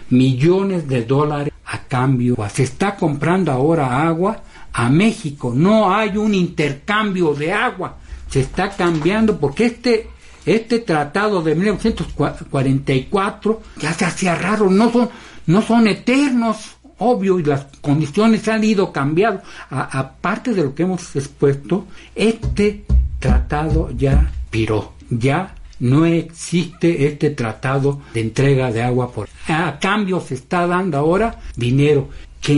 millones 0.09 0.85
de 0.87 1.05
dólares 1.05 1.53
a 1.65 1.83
cambio. 1.83 2.35
Se 2.53 2.63
está 2.63 2.95
comprando 2.95 3.51
ahora 3.51 4.07
agua 4.07 4.41
a 4.73 4.89
México. 4.89 5.53
No 5.55 5.93
hay 5.93 6.17
un 6.17 6.33
intercambio 6.33 7.33
de 7.33 7.53
agua. 7.53 7.97
Se 8.29 8.39
está 8.41 8.69
cambiando 8.69 9.39
porque 9.39 9.67
este, 9.67 10.09
este 10.45 10.79
tratado 10.79 11.41
de 11.41 11.55
1944 11.55 13.61
ya 13.77 13.93
se 13.93 14.03
hacía 14.05 14.35
raro. 14.35 14.69
No 14.69 14.91
son, 14.91 15.09
no 15.47 15.61
son 15.61 15.87
eternos 15.87 16.75
obvio 17.03 17.39
y 17.39 17.43
las 17.43 17.65
condiciones 17.81 18.47
han 18.47 18.63
ido 18.63 18.93
cambiando. 18.93 19.41
Aparte 19.69 20.53
de 20.53 20.63
lo 20.63 20.75
que 20.75 20.83
hemos 20.83 21.15
expuesto, 21.15 21.87
este 22.13 22.85
tratado 23.19 23.89
ya 23.91 24.31
pero 24.51 24.93
ya 25.09 25.55
no 25.79 26.05
existe 26.05 27.07
este 27.07 27.31
tratado 27.31 28.01
de 28.13 28.21
entrega 28.21 28.71
de 28.71 28.83
agua 28.83 29.11
por 29.11 29.27
a 29.47 29.79
cambio 29.79 30.19
se 30.19 30.35
está 30.35 30.67
dando 30.67 30.97
ahora 30.97 31.39
dinero 31.55 32.09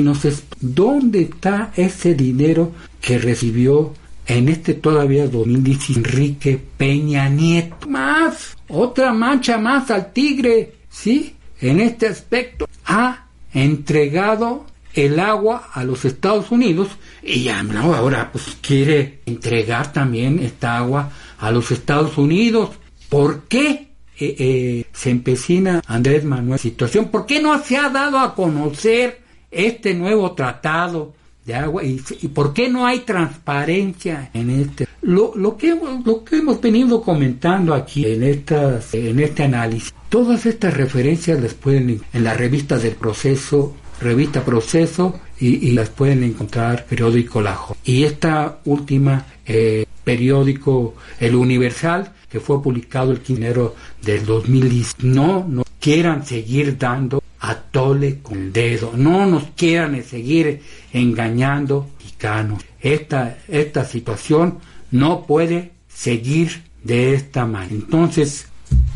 nos 0.02 0.26
es 0.26 0.44
dónde 0.60 1.22
está 1.22 1.72
ese 1.76 2.16
dinero 2.16 2.72
que 3.02 3.18
recibió 3.18 3.94
en 4.26 4.50
este 4.50 4.74
todavía 4.74 5.28
2010 5.28 5.98
Enrique 5.98 6.60
Peña 6.78 7.28
Nieto. 7.30 7.88
Más 7.90 8.56
otra 8.70 9.12
mancha 9.12 9.58
más 9.58 9.92
al 9.92 10.14
tigre 10.14 10.76
sí 10.90 11.36
en 11.60 11.82
este 11.82 12.08
aspecto 12.08 12.68
ha 12.86 13.28
entregado 13.54 14.66
el 14.94 15.20
agua 15.20 15.70
a 15.74 15.84
los 15.84 16.06
Estados 16.06 16.52
Unidos 16.52 16.90
y 17.22 17.50
ahora 17.50 18.32
pues 18.32 18.58
quiere 18.62 19.20
entregar 19.26 19.92
también 19.92 20.40
esta 20.40 20.78
agua 20.78 21.12
a 21.44 21.52
los 21.52 21.72
Estados 21.72 22.18
Unidos. 22.18 22.70
¿Por 23.10 23.44
qué 23.50 23.90
eh, 24.18 24.36
eh, 24.40 24.86
se 24.94 25.10
empecina 25.10 25.82
Andrés 25.86 26.24
Manuel 26.24 26.58
situación? 26.58 27.10
¿Por 27.10 27.26
qué 27.26 27.42
no 27.42 27.62
se 27.62 27.76
ha 27.76 27.90
dado 27.90 28.18
a 28.18 28.34
conocer 28.34 29.20
este 29.52 29.94
nuevo 29.94 30.32
tratado 30.32 31.14
de 31.46 31.54
agua 31.56 31.84
y, 31.84 31.98
por 32.34 32.54
qué 32.54 32.70
no 32.70 32.86
hay 32.86 33.00
transparencia 33.00 34.32
en 34.34 34.50
este 34.50 34.88
lo, 35.02 35.34
lo 35.36 35.58
que 35.58 35.72
hemos, 35.72 36.06
lo 36.06 36.24
que 36.24 36.38
hemos 36.38 36.62
venido 36.62 37.02
comentando 37.02 37.74
aquí 37.74 38.06
en 38.06 38.24
estas 38.24 38.94
en 38.94 39.20
este 39.20 39.44
análisis 39.44 39.94
todas 40.08 40.46
estas 40.46 40.74
referencias 40.74 41.42
las 41.42 41.54
pueden 41.54 42.00
en 42.14 42.24
la 42.24 42.34
revista 42.34 42.78
del 42.78 42.94
proceso 42.96 43.76
revista 44.00 44.44
proceso 44.46 45.20
y, 45.40 45.72
las 45.72 45.90
pueden 45.90 46.24
encontrar 46.24 46.86
periódico 46.86 47.42
La 47.42 47.56
Jo- 47.56 47.76
y 47.84 48.04
esta 48.04 48.60
última 48.64 49.26
eh, 49.46 49.83
periódico 50.04 50.96
El 51.20 51.36
Universal 51.36 52.14
que 52.30 52.40
fue 52.40 52.62
publicado 52.62 53.12
el 53.12 53.20
15 53.20 53.42
de 53.42 53.48
enero 53.48 53.76
del 54.02 54.26
2010 54.26 54.96
no 55.04 55.46
nos 55.48 55.66
quieran 55.80 56.26
seguir 56.26 56.78
dando 56.78 57.22
a 57.40 57.56
tole 57.56 58.20
con 58.22 58.38
el 58.38 58.54
dedo. 58.54 58.94
No 58.96 59.26
nos 59.26 59.44
quieran 59.56 60.02
seguir 60.04 60.62
engañando 60.94 61.90
mexicanos 62.00 62.64
esta 62.82 63.38
esta 63.48 63.86
situación 63.86 64.60
no 64.92 65.26
puede 65.26 65.72
seguir 65.88 66.64
de 66.84 67.16
esta 67.16 67.46
manera. 67.46 67.74
Entonces 67.76 68.48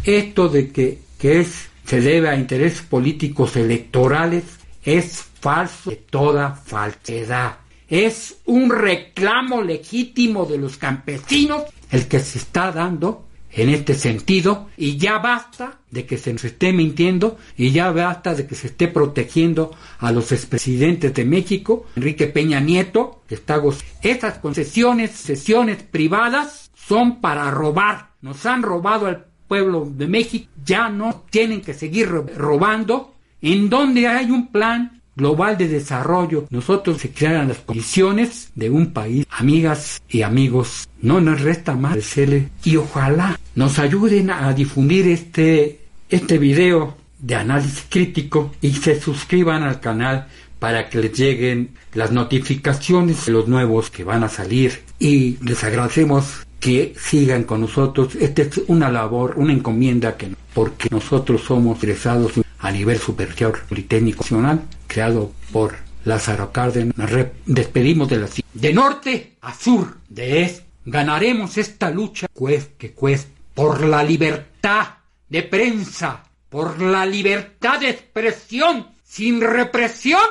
esto 0.04 0.50
de 0.50 0.72
que, 0.72 1.00
que 1.18 1.40
es 1.42 1.70
se 1.86 2.02
debe 2.02 2.30
a 2.30 2.36
intereses 2.36 2.82
políticos 2.82 3.56
electorales 3.56 4.44
es 4.84 5.24
falso 5.40 5.90
de 5.90 5.96
toda 5.96 6.54
falsedad. 6.54 7.58
Es 7.88 8.40
un 8.46 8.70
reclamo 8.70 9.62
legítimo 9.62 10.46
de 10.46 10.58
los 10.58 10.78
campesinos 10.78 11.64
el 11.92 12.08
que 12.08 12.20
se 12.20 12.38
está 12.40 12.72
dando 12.72 13.26
en 13.52 13.70
este 13.70 13.94
sentido 13.94 14.68
y 14.76 14.98
ya 14.98 15.20
basta 15.20 15.80
de 15.90 16.06
que 16.06 16.18
se 16.18 16.34
nos 16.34 16.44
esté 16.44 16.74
mintiendo 16.74 17.38
y 17.56 17.72
ya 17.72 17.92
basta 17.92 18.36
de 18.36 18.46
que 18.46 18.56
se 18.56 18.68
esté 18.68 18.90
protegiendo 18.90 19.72
a 20.00 20.12
los 20.12 20.32
expresidentes 20.34 21.14
de 21.14 21.24
México, 21.24 21.86
Enrique 21.96 22.28
Peña 22.28 22.60
Nieto, 22.60 23.24
que 23.28 23.36
está 23.36 23.62
Estas 24.02 24.40
concesiones, 24.40 25.12
sesiones 25.12 25.82
privadas 25.82 26.70
son 26.76 27.22
para 27.22 27.50
robar. 27.52 28.12
Nos 28.22 28.46
han 28.46 28.64
robado 28.64 29.08
al 29.08 29.26
pueblo 29.48 29.88
de 29.90 30.08
México, 30.08 30.52
ya 30.66 30.90
no 30.90 31.24
tienen 31.30 31.62
que 31.62 31.74
seguir 31.74 32.10
ro- 32.10 32.26
robando. 32.36 33.14
En 33.42 33.70
donde 33.70 34.08
hay 34.08 34.32
un 34.32 34.48
plan 34.52 34.97
global 35.18 35.58
de 35.58 35.68
desarrollo, 35.68 36.46
nosotros 36.52 37.02
se 37.02 37.10
crean 37.10 37.48
las 37.48 37.58
condiciones 37.58 38.52
de 38.56 38.70
un 38.70 38.94
país. 38.94 39.26
Amigas 39.32 40.02
y 40.08 40.22
amigos, 40.22 40.88
no 41.02 41.20
nos 41.20 41.42
resta 41.42 41.76
más 41.76 41.96
decirle 41.96 42.50
y 42.64 42.78
ojalá 42.78 43.40
nos 43.56 43.80
ayuden 43.80 44.30
a 44.30 44.54
difundir 44.54 45.08
este, 45.08 45.82
este 46.10 46.38
video 46.38 46.96
de 47.20 47.36
análisis 47.36 47.84
crítico 47.90 48.54
y 48.62 48.74
se 48.74 49.02
suscriban 49.02 49.64
al 49.64 49.80
canal 49.80 50.28
para 50.60 50.88
que 50.90 51.00
les 51.00 51.18
lleguen 51.18 51.72
las 51.94 52.12
notificaciones 52.12 53.26
de 53.26 53.32
los 53.32 53.48
nuevos 53.48 53.90
que 53.90 54.04
van 54.04 54.24
a 54.24 54.30
salir 54.30 54.84
y 55.00 55.38
les 55.44 55.64
agradecemos 55.64 56.46
que 56.60 56.94
sigan 57.00 57.44
con 57.44 57.62
nosotros. 57.62 58.16
Esta 58.16 58.44
es 58.44 58.62
una 58.68 58.90
labor, 58.92 59.34
una 59.38 59.54
encomienda 59.54 60.16
que 60.16 60.30
porque 60.54 60.90
nosotros 60.92 61.42
somos 61.42 61.82
egresados 61.84 62.34
a 62.60 62.72
nivel 62.72 62.98
superior 62.98 63.60
politécnico 63.68 64.24
nacional 64.24 64.64
creado 64.88 65.32
por 65.52 65.76
Lázaro 66.06 66.52
Cárdenas. 66.52 66.98
Nos 66.98 67.10
re- 67.10 67.34
despedimos 67.46 68.10
de 68.10 68.18
la 68.18 68.28
de 68.54 68.74
norte 68.74 69.38
a 69.42 69.54
sur, 69.54 69.98
de 70.10 70.44
este. 70.44 70.66
Ganaremos 70.86 71.58
esta 71.58 71.90
lucha 71.90 72.28
cueste 72.34 72.74
que 72.78 72.94
cueste 72.94 73.32
por 73.54 73.84
la 73.86 74.02
libertad 74.04 74.88
de 75.28 75.44
prensa, 75.44 76.24
por 76.50 76.82
la 76.82 77.06
libertad 77.06 77.80
de 77.82 77.90
expresión 77.90 78.88
sin 79.04 79.42
represión 79.42 80.22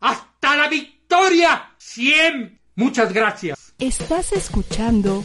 hasta 0.00 0.56
la 0.56 0.68
victoria. 0.68 1.70
Siempre. 1.78 2.58
Muchas 2.74 3.12
gracias. 3.12 3.74
Estás 3.78 4.32
escuchando 4.32 5.24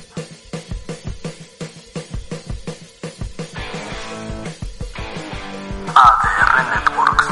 ADR 5.95 6.69
Networks. 6.69 7.28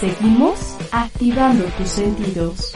Seguimos 0.00 0.75
activando 0.92 1.64
tus 1.76 1.88
sentidos. 1.88 2.74